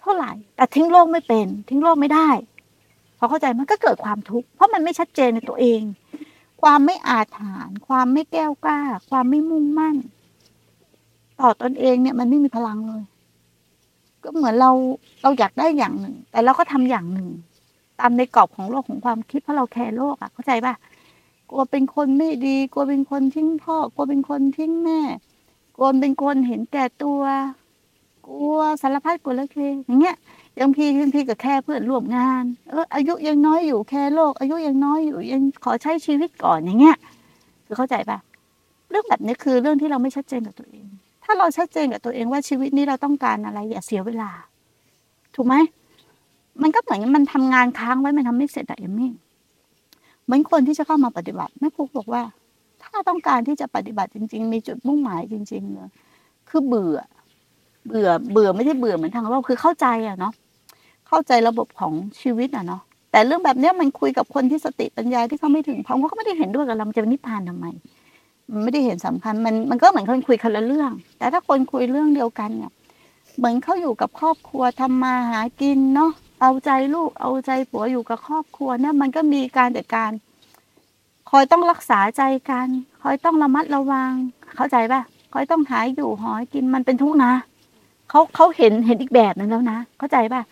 [0.00, 2.28] เท่าไหร่ แต่ทิ้งโลกไม่เป็น ทิ้งโลกไม่ได้
[3.18, 5.82] พอเข้าใจมันก็เกิดความทุกข์เพราะมันไม่ชัดเจนในตัวเอง
[6.62, 9.96] ความไม่อาถรรพ์ความไม่แก้วกล้า ความไม่มุ่งมั่น
[11.40, 13.02] ต่อตนเองเนี่ยมันไม่มีพลังเลย
[14.22, 14.70] ก็เหมือนเรา
[15.22, 17.28] เราอยากได้อย่างหนึ่ง แต่เราก็ทำอย่างหนึ่ง
[18.00, 20.74] ตามในกรอบของโลกของความคิดเพราะเราแคร์โลกอะเข้าใจป่ะ
[21.54, 25.00] กลัวเป็นคนไม่ดี กลัวเป็นคนทิ้งพ่อกลัวเป็นคนทิ้งแม่
[25.76, 27.22] กลัวเป็นคนเห็นแก่ตัว
[28.26, 30.16] กลัวสารพัดกลัวล้วเคอย่างเงี้ย
[30.58, 36.96] ยังพี่ยังพี่กับแค่เพื่อนร่วมงานเอออายุยังน้อยอยู่แค่โลก อายุยังน้อยอยู่ยังขอใช้ชีวิตก่อนอย่างเงี้ย
[37.66, 38.18] คือเข้าใจป่ะ
[38.90, 40.86] เรื่องแบบนี้คือเรื่องที่เราไม่ชัดเจนกับตัวเอง
[41.24, 44.30] ถ้าเราชัดเจนกับตัวเองว่าชีวิตนี้เราต้องการอะไร อย่าเสียเวลา
[45.34, 45.54] ถูกไหม
[46.62, 49.12] มันก็เหมือนมันทำงานค้างไว้มันทำไม่เสร็จอะเอมมี่
[50.24, 52.22] เหมือนคนที่จะเข้ามาปฏิบัติแม่ครูบอกว่า
[52.82, 55.90] ถ้าต้องการที่จะปฏิบัติจริง ๆ มีจุดมุ่งหมายจริงๆเลย
[56.48, 56.98] คือเบื่อ
[57.86, 60.32] เบื่อเบื่อไม่ใช่เบื่อเหมือนทางโลกคือเข้าใจอะเนาะ
[61.08, 62.82] เข้าใจระบบของชีวิตอะเนาะ
[63.12, 67.66] แต่เรื่องแบบเนี้ยมันคุยกับคนที่สติปัญญาที่เขาไม่ถึงเขาก็ไม่ได้เห็นด้วยกับเราจะนิพพานทำไม
[68.52, 72.72] มันไม่ได้เห็นสำคัญมันมันก็เหมือนคนคุยคนละเรื่อง แต่ถ้าคนคุยเรื่องเดียวกันเนี่ย
[73.36, 76.12] เหมือนเขาอยู่กับครอบครัวทำมาหากินเนาะ
[76.44, 80.10] เอาใจลูกเอาใจผัวอยู่กับครอบครัวเนี่ยมันก็มีการจัดการ
[81.30, 82.68] คอยต้องรักษาใจกัน
[83.02, 84.10] คอยต้องระมัดระวัง
[84.56, 85.00] เข้าใจป่ะ
[85.32, 87.32] คอยต้องหายอยู่หอยกินมันเป็นทุกข์นะ
[88.10, 90.42] เขาเขาเห็นเห็นอีกแบบหนึ่งแล้วนะเข้าใจป่ะ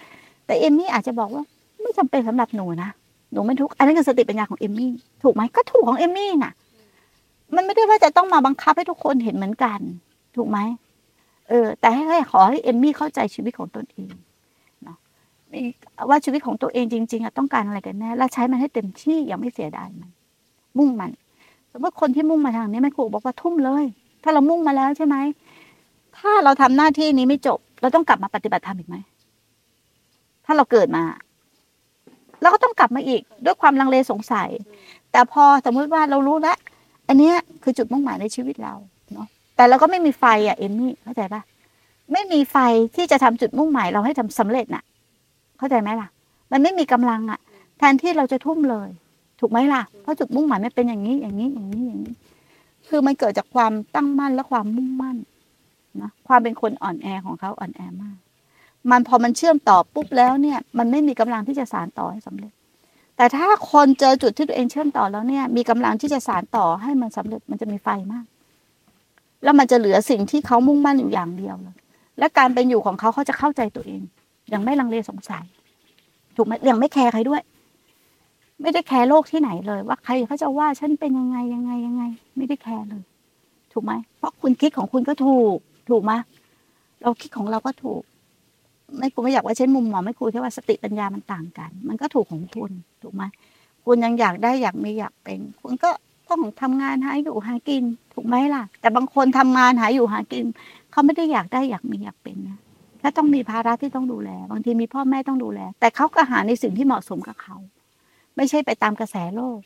[0.46, 1.44] แต่เอมมี่อาจจะบอกว่า
[1.81, 2.90] ไม่จำเป็นสำหรับหนูนะ
[3.33, 4.90] หนูไม่ทุกข์อันนั้นคือสติปัญญาของเอมมี่
[5.22, 6.53] ถูกไหมก็ถูกของเอมมี่น่ะ
[7.55, 9.81] มันไม่ได้ว่าจะต้องมาบังคับให้ทุกคนเห็นเหมือนกัน
[10.37, 10.59] ถูกไหม
[11.48, 14.12] เออ แต่ให้ขอให้เอมมี่เข้าใจชีวิตของตนเอง
[16.08, 20.10] ว่าชีวิตของตัวเองจริงๆอะต้องการอะไรกันแน่และใช้มันให้เต็มที่อย่างไม่เสียดายมัน
[20.78, 21.10] มุ่งมัน
[21.72, 23.84] สมมติคนที่มุ่งมาทางนี้แม่ครูบอกว่าทุ่มเลย
[24.22, 25.16] ถ้าเรามุ่งมาแล้วใช่ไหม
[26.18, 28.96] ถ้าเราทำหน้าที่นี้ไม่จบ เราต้องกลับมาปฏิบัติธรรมอีกไหม
[30.46, 31.02] ถ้าเราเกิดมา
[32.42, 34.48] เราก็ต้องกลับมาอีกด้วยความลังเลสงสัย
[35.12, 36.56] แต่พอสมมุติว่าเรารู้แล้ว
[37.08, 38.74] อันเนี้ยคือจุดมุ่งหมายในชีวิตเรา
[39.12, 41.42] เนาะแต่เราก็ไม่มีไฟอะเอมมี่เข้าใจปะ
[42.12, 42.56] ไม่มีไฟ
[42.96, 44.84] ที่จะทำจุดมุ่งหมายเราให้ทำสำเร็จน่ะ
[45.60, 46.08] เข้าใจไหมล่ะ
[46.52, 47.40] มันไม่มีกำลังอะ
[47.78, 48.88] แทนที่เราจะทุ่มเลย
[49.40, 52.14] ถูกไหมล่ะ เพราะจุดมุ่งหมายไม่เป็นอย่างนี้ อย่างนี้ อย่างนี้ อย่างนี้
[52.88, 55.16] คือมันเกิดจากความตั้งมั่นและความมุ่งมั่น
[56.02, 58.16] นะความเป็นคนอ่อนแอของเขาอ่อนแอมาก
[58.90, 62.52] มันพอมันเชื่อมต่อปุ๊บแล้วเนี่ย มันไม่มีกำลังที่จะสานต่อให้สำเร็จ
[63.16, 68.24] แต่ถ้าคนเจอจุดที่ตัวเองเชื่อมต่อแล้วเนี่ย มีกำลังที่จะสานต่อให้มันสำเร็จ มันจะมีไฟมาก
[69.44, 71.76] แล้วมันจะเหลือสิ่งที่เขามุ่งมั่นอยู่อย่างเดียวเลย
[72.18, 74.02] และการเป็นอยู่ของเขาเขาจะเข้าใจตัวเอง
[74.52, 75.44] ยังไม่ลังเลสงสัย
[76.36, 77.42] ถูกไหมยังไม่แคร์ใครด้วย
[78.60, 82.02] ไม่ได้แคร์โลกที่ไหนเลย ว่าใครเขาจะว่าฉันเป็นยังไงยังไงยังไง
[82.36, 83.02] ไม่ได้แคร์เลย
[83.72, 85.56] ถูกไหมเพราะคุณคิดของคุณก็ถูก
[85.90, 86.12] ถูกไหม
[87.02, 88.02] เราคิดของเราก็ถูก
[88.98, 92.70] ไม่คุณไม่อยากว่าเช่นมุมมองไม่คุยแค่ว่าสติปัญญามันต่างกัน มันก็ถูกของคุณ
[93.02, 93.22] ถูกไหม
[93.84, 95.90] คุณยังอยากได้อยากมีอยากเป็น คุณก็
[96.30, 97.84] ต้องทำงานหาอยู่หากิน
[98.14, 100.44] ถูกไหมล่ะ แต่บางคนทำงานหาอยู่หากิน
[100.90, 102.58] เขาไม่ได้อยากได้อยากมีอยากเป็นนะ
[103.02, 107.56] ถ้าต้องมีภาระที่ต้องดูแล บางทีมีพ่อแม่ต้องดูแล แต่เขาก็หาในสิ่งที่เหมาะสมกับเขา
[108.36, 109.60] ไม่ใช่ไปตามกระแสโลก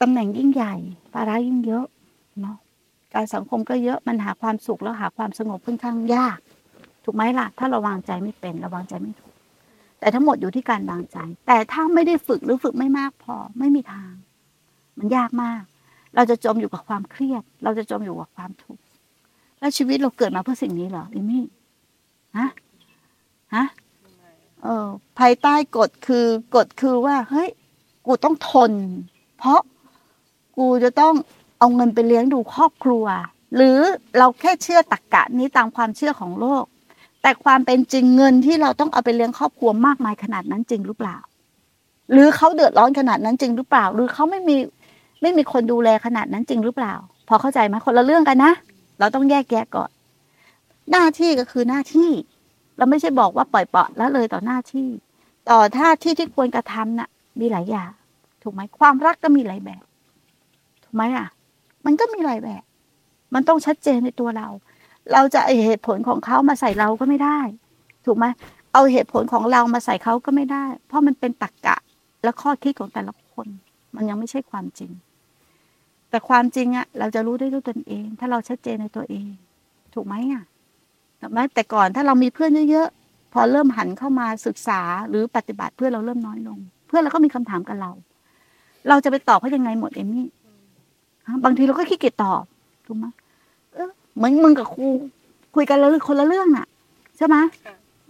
[0.00, 0.74] ตำแหน่งยิ่งใหญ่
[1.14, 1.86] ภาระยิ่งเยอะ
[2.40, 2.56] เนาะ
[3.14, 6.38] การสังคมก็เยอะมันหาความสุขแล้วหาความสงบค่อนข้างยาก
[7.04, 9.34] ถูกไหมล่ะ ถ้าราวางใจไม่เป็นราวางใจไม่ถูก
[10.00, 14.12] แต่ทั้งหมดอยู่ที่การวางใจ แต่ถ้าไม่ได้ฝึกหรือฝึกไม่มากพอไม่มีทาง
[14.98, 15.62] มันยากมาก
[16.14, 18.82] เราจะจมอยู่กับความเครียด เราจะจมอยู่กับความทุกข์
[19.58, 21.44] แล้วชีวิตเราเกิดมาเพื่อสิ่งนี้เหรอเอมี่
[22.38, 22.48] ฮะ
[23.54, 23.64] ฮะ
[24.62, 24.86] เออ
[25.18, 27.48] ภายใต้กฎคือกฎคือว่า เฮ้ย
[28.06, 28.72] กูต้องทน
[29.38, 29.60] เพราะ
[30.56, 31.14] กูจะต้อง
[31.58, 33.04] เอาเงินไปเลี้ยงดูครอบครัว
[33.56, 33.78] หรือ
[34.18, 36.64] เราแค่เชื่อตรกกะนี้ตามความเชื่อของโลก
[37.22, 41.16] แต่ความเป็นจริงเงินที่เราต้องเอาไปเลี้ยงครอบครัวมากมายขนาดนั้นจริงหรือเปล่า
[42.12, 44.56] หรือเขาเดือดร้อนขนาดนั้นจริงหรือเปล่า หรือเขาไม่มี
[45.22, 46.94] ไม่มีคนดูแลขนาดนั้นจริงหรือเปล่า
[47.28, 48.52] พอเข้าใจไหมคนละเรื่องกันนะ
[48.98, 49.90] เราต้องแยกแยะก่อน
[50.90, 52.10] หน้าที่ก็คือหน้าที่
[52.76, 54.88] เราไม่ใช่บอกว่าปล่อยเปาะแล้วเลยต่อหน้าที่
[55.50, 57.08] ต่อท่าที่ที่ควรกระทำน่ะ
[57.40, 57.90] มีหลายอย่าง
[58.42, 59.84] ถูกไหมความรักก็มีหลายแบบ
[60.84, 61.26] ถูกไหมอะ
[61.84, 62.62] มันก็มีหลายแบบ
[63.34, 64.48] มันต้องชัดเจนในตัวเรา
[65.12, 67.38] เราจะเอาเหตุผลของเขามาใส่เราก็ไม่ได้
[68.06, 68.26] ถูกไหม
[68.72, 71.76] เอาเหตุผลของเรามาใส่เขาก็ไม่ได้ เพราะมันเป็นตรรกกะ
[72.22, 73.46] และข้อคิดของแต่ละคน
[73.94, 74.90] มันยังไม่ใช่ความจริง
[76.14, 79.26] แต่ความจริงอะเราจะรู้ได้ด้วยตนเอง ถ้าเราชัดเจนในตัวเอง
[79.94, 80.44] ถูกไหมอะ
[81.20, 87.90] ถูกไหมแต่ก่อนถ้าเรามีเพื่อนเยอะๆพอเริ่มหันเข้ามาศึกษาหรือปฏิบัติเพื่อนเราเริ่มน้อยลง เพื่อนเราก็มีคำถามกับเรา
[88.88, 90.26] เราจะไปตอบเขายังไงหมดเอมมี่
[91.26, 92.42] ฮะบางทีเราก็ขี้เกียจตอบ
[92.86, 93.06] ถูกไหม
[93.72, 94.86] เออเหมือนมึงกับครู
[95.54, 96.66] คุยกันแล้วคนละเรื่องน่ะ
[97.16, 97.36] ใช่ไหม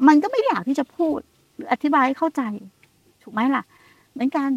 [0.07, 1.19] มันก็ไม่อยากที่จะพูด
[1.55, 2.43] หรืออธิบายให้เข้าใจ
[3.23, 3.63] ถูกไหมล่ะ
[4.13, 4.51] เหมือนกัน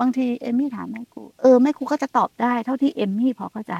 [0.00, 3.74] บางทีเอมมี่ถามแม่ครูเออแม่ครูก็จะตอบได้ เท่าที่เอมมี่พอเข้าใจ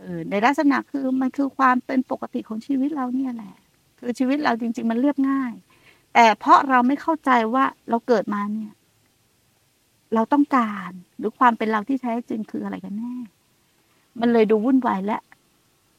[0.00, 3.54] เออในลักษณะคือมันคือความเป็นปกติของชีวิตเราเนี่ยแหละ
[3.98, 5.52] คือชีวิตเราจริง ๆ มันเรียบง่าย
[6.14, 8.72] แต่เพราะเราไม่เข้าใจว่าเราเกิดมาเนี่ย
[10.14, 13.14] เราต้องการหรือความเป็นเราที่แท้จริงคืออะไรกันแน่
[14.20, 15.18] มันเลยดูวุ่นวายและ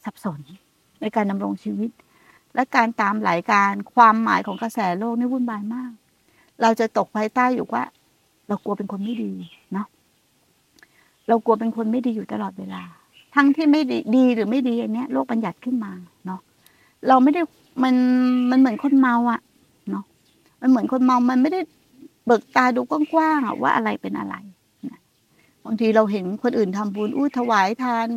[0.03, 0.39] สับสน
[1.01, 1.91] ในการดำรงชีวิต
[2.55, 5.91] และการตามหลายการความหมายของกระแสโลกนี่วุ่นวายมาก
[6.61, 7.83] เราจะตกภายใต้อยู่ว่า
[8.47, 9.31] เรากลัวเป็นคนไม่ดี
[9.73, 9.87] เนาะ
[11.27, 12.83] เรากลัวเป็นคนไม่ดีอยู่ตลอดเวลา
[13.35, 15.91] ทั้งที่ไม่ดีดีหรือไม่ดีอันเนี้ยโลกบัญญัติขึ้นมา
[16.25, 16.39] เนาะ
[17.07, 17.41] เราไม่ได้
[17.83, 17.95] มัน
[18.51, 19.41] มันเหมือนคนเมาอะ
[19.89, 20.03] เนาะ
[20.61, 21.61] มันเหมือนคนเมามันไม่ได้
[22.25, 24.35] เบิกตาดูกว้างๆอะว่าอะไรเป็นอะไร
[25.65, 28.07] บางทีเราเห็นคนอื่นทำบุญอู้ถวายทาน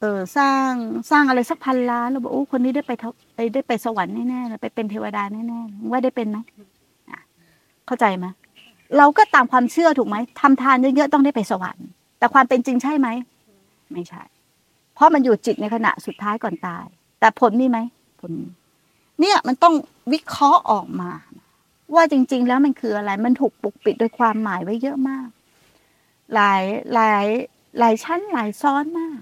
[0.00, 0.70] เออสร้าง
[1.10, 2.92] สร้างอะไรสักพันล้านเราบอกโอ้คนนี้ได้ไป
[3.36, 6.38] ไได้ไปสวรรค์แน่ๆไปเป็นเทวดาแน่ๆว่าได้เป็นไหม
[7.86, 8.26] เข้าใจไหม
[8.96, 11.86] เราก็ตามความเชื่อถูกไหมทำทานเยอะๆต้องได้ไปสวรรค์
[12.18, 13.08] แต่ความเป็นจริงใช่ไหม
[13.92, 14.22] ไม่ใช่
[14.94, 16.84] เพราะมันอยู่จิตในขณะสุดท้ายก่อนตาย
[17.20, 17.78] แต่ผลมีไหม
[18.20, 18.32] ผล
[19.20, 19.74] เนี่ยมันต้อง
[20.12, 21.10] วิเคราะห์ออกมา
[21.94, 25.28] ว่าจริง ๆ แล้วมันคืออะไร มันถูกปกปิดโดยความหมายไว้เยอะมาก
[26.34, 26.62] หลาย
[26.94, 27.26] หลาย
[27.78, 29.20] หลายชั้นหลายซ้อนมาก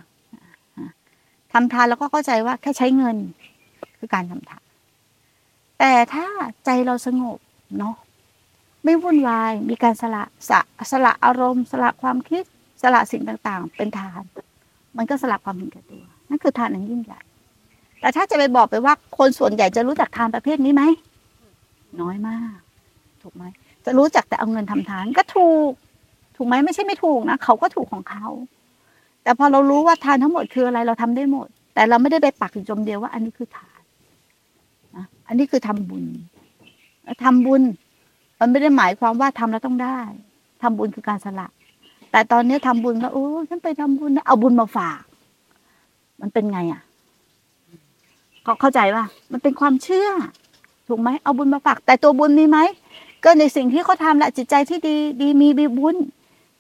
[1.53, 3.17] ทำทานแล้วก็เข้าใจว่าแค่ใช้เงิน
[3.99, 4.65] คือการทำทาน
[5.79, 6.27] แต่ถ้า
[6.65, 7.39] ใจเราสงบ
[7.79, 7.95] เนาะ
[8.87, 10.61] ไม่วุ่นวาย มีการสละสะ
[10.93, 12.45] สละอารมณ์ สละความคิด
[12.83, 14.23] สละสิ่งต่างๆ เป็นทาน
[14.97, 17.21] มันก็สละความเห็นแก่ตัว นั่นคือทานอันยิ่งใหญ่
[18.01, 20.83] แต่ถ้าจะไปบอกไปว่าคนส่วนใหญ่จะรู้จักทานประเภทนี้ไหม
[22.01, 22.57] น้อยมาก
[23.23, 23.45] ถูกไหม
[23.85, 25.71] จะรู้จักแต่เอาเงินทำทานก็ถูก
[26.37, 28.27] ถูกไหมไม่ใช่ไม่ถูกนะเขาก็ถูกของเขา
[29.23, 33.81] แต่พอเรารู้ว่าทานทั้งหมดคืออะไรเราทำได้หมด แต่เราไม่ได้ไปปักอยู่จมเดียวว่า อันนี้คือทาน
[34.97, 36.05] นะอันนี้คือทำบุญ
[37.25, 37.63] ทำบุญ
[38.41, 39.99] มันไม่ได้หมายความว่าทำแล้วต้องได้
[40.63, 41.49] ทำบุญคือการสละ
[42.11, 45.01] แต่ตอนนี้ทำบุญแล้วโอ้ฉันไปทำบุญนะเอาบุญมาฝาก
[46.21, 46.83] มันเป็นไงอะ
[48.47, 50.09] ก็เข้าใจป่ะมันเป็นความเชื่อ
[50.89, 52.59] ถูกไหมเอาบุญมาฝาก แต่ตัวบุญมีไหม
[53.25, 55.97] ก็ในสิ่งที่เขาทำแหละจิตใจที่ดีดีมีมีบุญ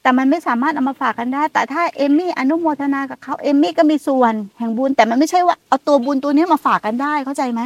[0.02, 7.62] แต่มันไม่สามารถเอามาฝากกันได้ แต่ถ้าเอมมี่อนุโมทนากับเขาเอมมี่ก็มีส่วนแห่งบุญ แต่มันไม่ใช่ว่าเอาตัวบุญตัวนี้มาฝากกันได้เข้าใจไหม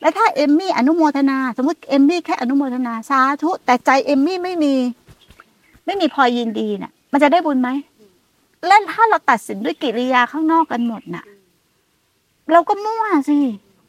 [0.00, 4.74] และถ้าเอมมี่อนุโมทนา สมมติเอมมี่แค่อนุโมทนาสาธุ แต่ใจเอมมี่ไม่มี
[5.86, 7.68] ไม่มีพลอยยินดีน่ะ มันจะได้บุญไหม
[8.66, 11.24] และถ้าเราตัดสินด้วยกิริยาข้างนอกกันหมดน่ะ
[12.52, 13.38] เราก็มั่วสิ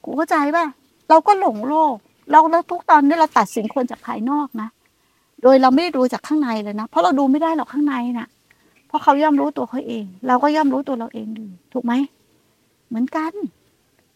[0.04, 0.65] กูเข้าใจป่ะ
[1.10, 1.95] เราก็หลงโลก
[2.32, 4.69] เราแล้วทุกตอนนี้เราตัดสินคนจากภายนอกนะ
[5.43, 8.28] โดยเราไม่ได้ดูจากข้างในเลยนะ เพราะเราดูไม่ได้หรอกข้างในน่ะ
[8.88, 11.93] เพราะเขาย่อมรู้ตัวเขาเอง เราก็ย่อมรู้ตัวเราเองดีถูกไหม
[12.88, 13.34] เหมือนกัน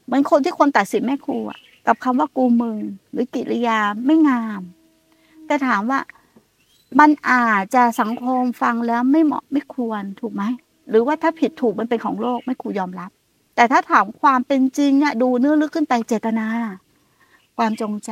[0.06, 2.78] เหมือนคนที่คนตัดสินแม่ครูอะ กับคำว่ากูมึง
[3.12, 4.62] หรือกิริยาไม่งาม
[5.48, 6.00] แต่ถามว่า
[7.00, 10.44] มันอาจจะสังคมฟังแล้วไม่เหมาะไม่ควรถูกไหม
[10.90, 13.12] หรือว่าถ้าผิดถูกมันเป็นของโลกไม่ครูยอมรับ
[13.56, 16.48] แต่ถ้าถามความเป็นจริงอะดูเนื้อลึกขึ้นไปเจตนา
[17.58, 18.12] ความจงใจ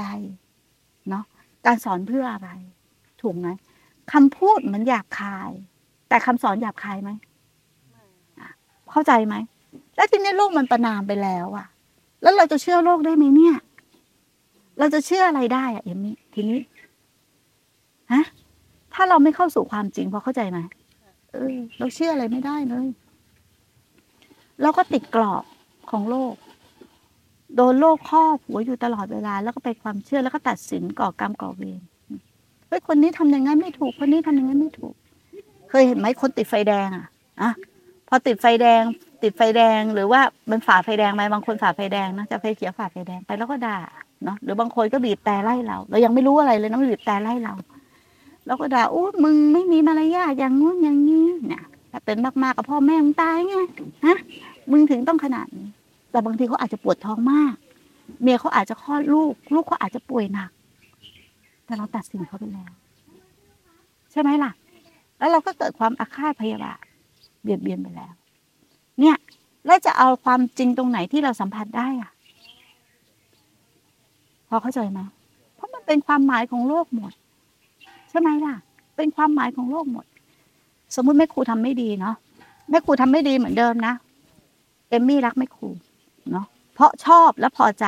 [1.09, 1.25] เนาะ
[1.65, 2.49] การสอนเพื่ออะไร
[3.21, 3.47] ถูกไหม
[4.11, 5.51] คำพูดมือนหยาบคาย
[6.09, 7.11] แต่คำสอนหยาบคายไหม
[8.91, 9.35] เข้าใจไหม
[9.95, 11.67] แล้วทีนี้โลกมันประนามไปแล้วอะ
[12.21, 13.55] แล้วเราจะเชื่อโลกได้ไหมเนี่ย
[14.79, 16.59] เราจะเชื่ออะไรได้อะเอมมี่ทีนี้
[18.13, 18.23] ฮะ
[18.93, 20.59] ถ้าเราไม่เข้าสู่ความจริงพอเข้าใจไหม
[21.31, 22.87] เออ เราเชื่ออะไรไม่ได้เลย
[24.61, 25.43] เราก็ติดกรอบ
[25.91, 26.33] ของโลก
[27.55, 31.79] โดนโลกครอบหัวอยู่ตลอดเวลา แล้วก็ไปความเชื่อแล้วก็ตัดสินก่อกรรมก่อเวร
[32.67, 34.93] เฮ้ยคนนี้ทำอย่างนั้นไม่ถูก คนนี้ทำอย่างนั้นไม่ถูก
[35.69, 37.05] เคยเห็นไหมคนติดไฟแดงอะ
[37.41, 37.51] อะ
[38.07, 38.83] พอติดไฟแดง
[39.23, 43.79] ติดไฟแดงหรือว่ามันฝ่าไฟแดงไหมบางคนฝ่าไฟแดงนะจะไฟเขียวฝ่าไฟแดงไปแล้วก็ด่า
[44.23, 47.53] เนาะหรือบางคนก็บีบแต่ไล่เรา เรายังไม่รู้อะไรเลยนะมันบีบแต่ไล่เรา
[48.45, 53.55] แล้วก็ด่าอู้มึงไม่มีมารยาทอย่างงู้นอย่างนี้เนี่ยถ้าเป็นมากๆกับพ่อแม่มึงตายไง
[54.05, 54.17] ฮะ
[54.71, 55.67] มึงถึงต้องขนาดนี้
[56.11, 57.55] แต่บางทีเขาอาจจะปวดท้องมาก
[58.21, 60.51] เมียเขาอาจจะคลอดลูก ลูกเขาอาจจะป่วยหนัก
[61.65, 62.71] แต่เราตัดสินเขาไปแล้ว
[64.11, 64.51] ใช่ไหมล่ะ
[65.17, 66.79] แล้วเราก็เกิดความอาฆาตพยาบาท
[67.43, 68.13] เบียดเบียนไปแล้ว
[69.01, 69.17] เนี่ย
[69.65, 72.11] แล้วจะเอาความจริงตรงไหนที่เราสัมผัสได้อะ
[74.47, 74.99] พอเข้าใจไหม
[75.55, 77.13] เพราะมันเป็นความหมายของโลกหมด
[78.09, 78.55] ใช่ไหมล่ะ
[78.95, 80.05] เป็นความหมายของโลกหมด
[80.95, 82.15] สมมุติแม่ครูทำไม่ดีเนาะ
[82.69, 83.93] แม่ครูทำไม่ดีเหมือนเดิมนะ
[84.89, 85.69] เอมมี่รักแม่ครู
[86.31, 87.85] เนาะเพราะชอบและพอใจ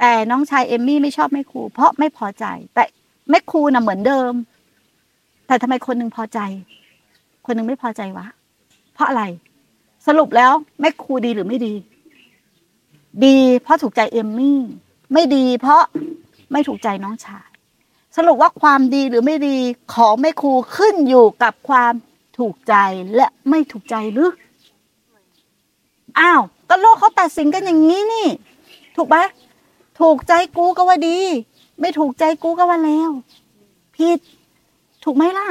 [0.00, 2.84] แต่น้องชายเอมมี่ไม่ชอบแม่ครูเพราะไม่พอใจ แต่
[3.30, 4.32] แม่ครูน่ะเหมือนเดิม
[5.46, 6.40] แต่ทำไมคนหนึ่งพอใจ
[7.46, 8.26] คนหนึ่งไม่พอใจวะ
[8.94, 9.22] เพราะอะไร
[10.06, 11.74] สรุปแล้วแม่ครูดีหรือไม่ดี
[13.24, 14.60] ดีเพราะถูกใจเอมมี่
[15.12, 15.82] ไม่ดีเพราะ
[16.52, 17.48] ไม่ถูกใจน้องชาย
[18.16, 19.56] สรุปว่าความดีหรือไม่ดี
[19.94, 21.92] ของแม่ครูขึ้นอยู่กับความ
[22.38, 22.74] ถูกใจ
[23.16, 24.32] และไม่ถูกใจหรือ
[26.18, 28.28] อ้าวก็โลกเขาตัดสินกันอย่างนี้นี่
[28.96, 29.24] ถูกปะ
[30.00, 31.18] ถูกใจกูก็ว่าดี
[31.80, 33.10] ไม่ถูกใจกูก็ว่าแล้ว
[33.96, 34.18] ผิด
[35.04, 35.48] ถูกไหมล่ะ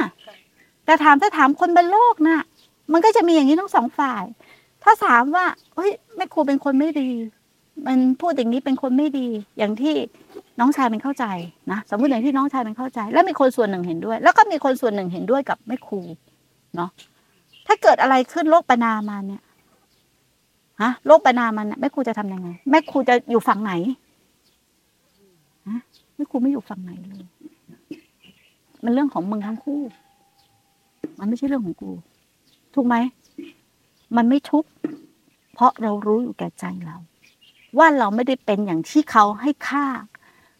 [0.84, 2.40] แต่ถามถ้าถามคนบนโลกน่ะ
[2.92, 4.24] มันก็จะมีอย่างนี้ทั้งสองฝ่าย
[4.82, 7.10] ถ้าถามว่าเฮ้ยแม่ครูเป็นคนไม่ดี
[7.86, 9.94] มันพูดอย่างนี้เป็นคนไม่ดี อย่างที่
[10.60, 11.24] น้องชายมันเข้าใจ
[11.72, 16.00] นะสมมติอย่างที่น้องชายมันเข้าใจ แล้วมีคนส่วนหนึ่งเห็นด้วย แล้วก็มีคนส่วนหนึ่งเห็นด้วยกับแม่ครู
[16.76, 16.90] เนาะ
[17.66, 19.42] ถ้าเกิดอะไรขึ้นโลกประนามมาเนี่ย
[20.82, 23.72] ฮะโลกประนามมันน่ะแม่ครูจะทำยังไง แม่ครูจะอยู่ฝั่งไหน
[25.68, 25.80] ฮะ
[26.16, 27.24] ไม่ครูไม่อยู่ฝั่งไหนเลย
[28.84, 29.80] มันเรื่องของมึงทั้งคู่
[31.18, 31.90] มันไม่ใช่เรื่องของกู
[32.74, 32.96] ถูกไหม
[34.16, 34.68] มันไม่ทุกข์
[35.54, 36.96] เพราะเรารู้อยู่แก่ใจเรา
[37.78, 39.86] ว่าเราไม่ได้เป็นอย่างที่เขาให้ค่า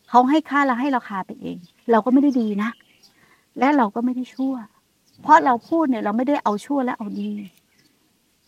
[0.09, 1.59] เขาให้ค่าแล้วให้ราคาไปเอง
[1.90, 2.70] เราก็ไม่ได้ดีนะ
[3.59, 4.55] และเราก็ไม่ได้ชั่ว
[5.22, 7.31] เพราะเราพูดเนี่ย เราไม่ได้เอาชั่วและเอาดี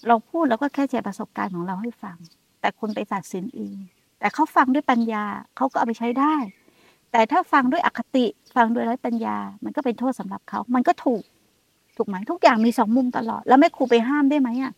[0.09, 2.17] เราพูดแล้วก็แค่แชร์ประสบการณ์ของเราให้ฟัง
[2.61, 3.77] แต่คนไปตัดสินเอง
[4.19, 5.25] แต่เขาฟังด้วยปัญญา
[5.57, 6.35] เขาก็เอาไปใช้ได้
[7.13, 11.23] แต่ถ้าฟังด้วยอคติฟังด้วยไร้ปัญญา มันก็เป็นโทษสำหรับเขา มันก็ถูก
[11.97, 14.73] ถูกไหมทุกอย่างมีสองมุมตลอด แล้วแม่ครูไปห้ามได้ไหมอะ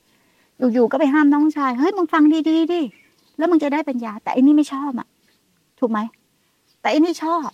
[0.74, 2.80] อยู่ๆก็ไปห้ามน้องชายเฮ้ยมึงฟังดีๆดิ
[3.38, 5.08] แล้วมึงจะได้ปัญญา แต่อันนี้ไม่ชอบอะ
[5.80, 5.98] ถูกไหม
[6.80, 7.48] แต่อันนี้ชอบ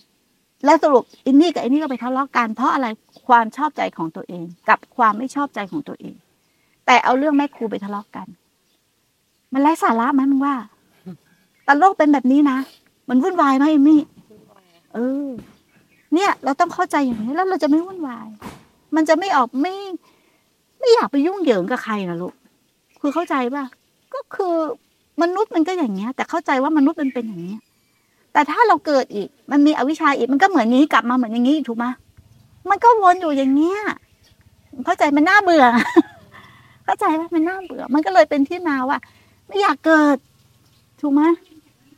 [0.65, 2.87] แล้วสรุปอินนี่กับอ้นี่ก็ไปทะเลาะกันเพราะอะไร
[3.27, 6.15] ความชอบใจของตัวเอง กับความไม่ชอบใจของตัวเอง
[6.85, 8.27] แต่เอาเรื่องแม่ครูไปทะเลาะกัน
[9.53, 10.55] มันไร้สาระไหมมึงว่า
[11.65, 12.57] แต่โลกเป็นแบบนี้นะ
[13.09, 14.01] มันวุ่นวายไหมเอมมี่
[14.93, 15.27] เออ
[16.13, 18.27] เนี่ย เราต้องเข้าใจอย่างนี้แล้วเราจะไม่วุ่นวาย
[18.95, 19.75] มันจะไม่ออกไม่
[20.79, 22.33] ไม่อยากไปยุ่งเหยิงกับใครนะลูก
[23.01, 23.63] คือเข้าใจป่ะ
[24.13, 24.55] ก็คือ
[25.21, 27.59] มนุษย์มันก็อย่างเงี้ย แต่เข้าใจว่ามนุษย์มันเป็นอย่างเงี้ย
[28.33, 31.85] แต่ถ้าเราเกิดอีก มันมีอวิชชาอีกมันก็เหมือนนี้กลับมาเหมือนอย่างนี้ถูกไหม
[32.69, 33.79] มันก็วนอยู่อย่างเงี้ย
[34.85, 35.65] เข้าใจมันน่าเบื่อ
[36.85, 38.97] เข้าใจไหมมันน่าเบื่อ มันก็เลยเป็นที่มาว่า
[39.47, 40.17] ไม่อยากเกิด
[41.01, 41.21] ถูกไหม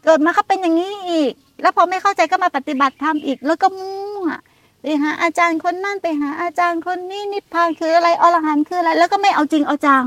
[0.04, 1.32] เกิดมาก็เป็นอย่างนี้อีก
[1.62, 4.26] แล้วพอไม่เข้าใจก็มาปฏิบัติธรรมอีก แล้วก็มั่ว
[4.88, 10.04] ไปหาอาจารย์คนนั่นไปหาอาจารย์คนนี้นิพพานคืออะไรอรหันต์คืออะไร แล้วก็ไม่เอาจริงเอาจัง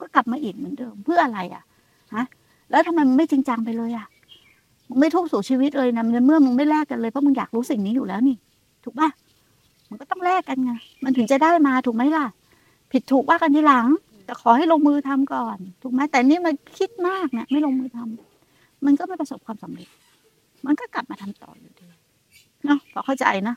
[0.00, 1.62] ก็กลับมาอีกเหมือนเดิมเพื่ออะไรอะ
[2.14, 2.24] ฮะ
[2.70, 4.06] แล้วทำไมมึงไม่จริงจังไปเลยอะ
[4.88, 8.36] มึงไม่ทุ่มสู่ชีวิตเลยนะในเมื่อมึงไม่แลกกันเลยเพราะมึงอยากรู้สิ่งนี้อยู่แล้วนี่
[8.84, 9.08] ถูกป่ะ
[9.88, 10.72] มันก็ต้องแลกกันไง
[11.04, 12.24] มันถึงจะได้มาถูกไหมล่ะ
[12.92, 13.86] ผิดถูกว่ากันทีหลัง
[14.24, 19.88] แต่ขอให้ลงมือทำก่อน ถูกไหมแต่นี่มันคิดมากเนี่ยไม่ลงมือทำมันก็ไม่ประสบความสำเร็จ
[20.66, 21.86] มันก็กลับมาทำต่ออยู่ดี
[22.64, 23.54] เนาะพอเข้าใจนะ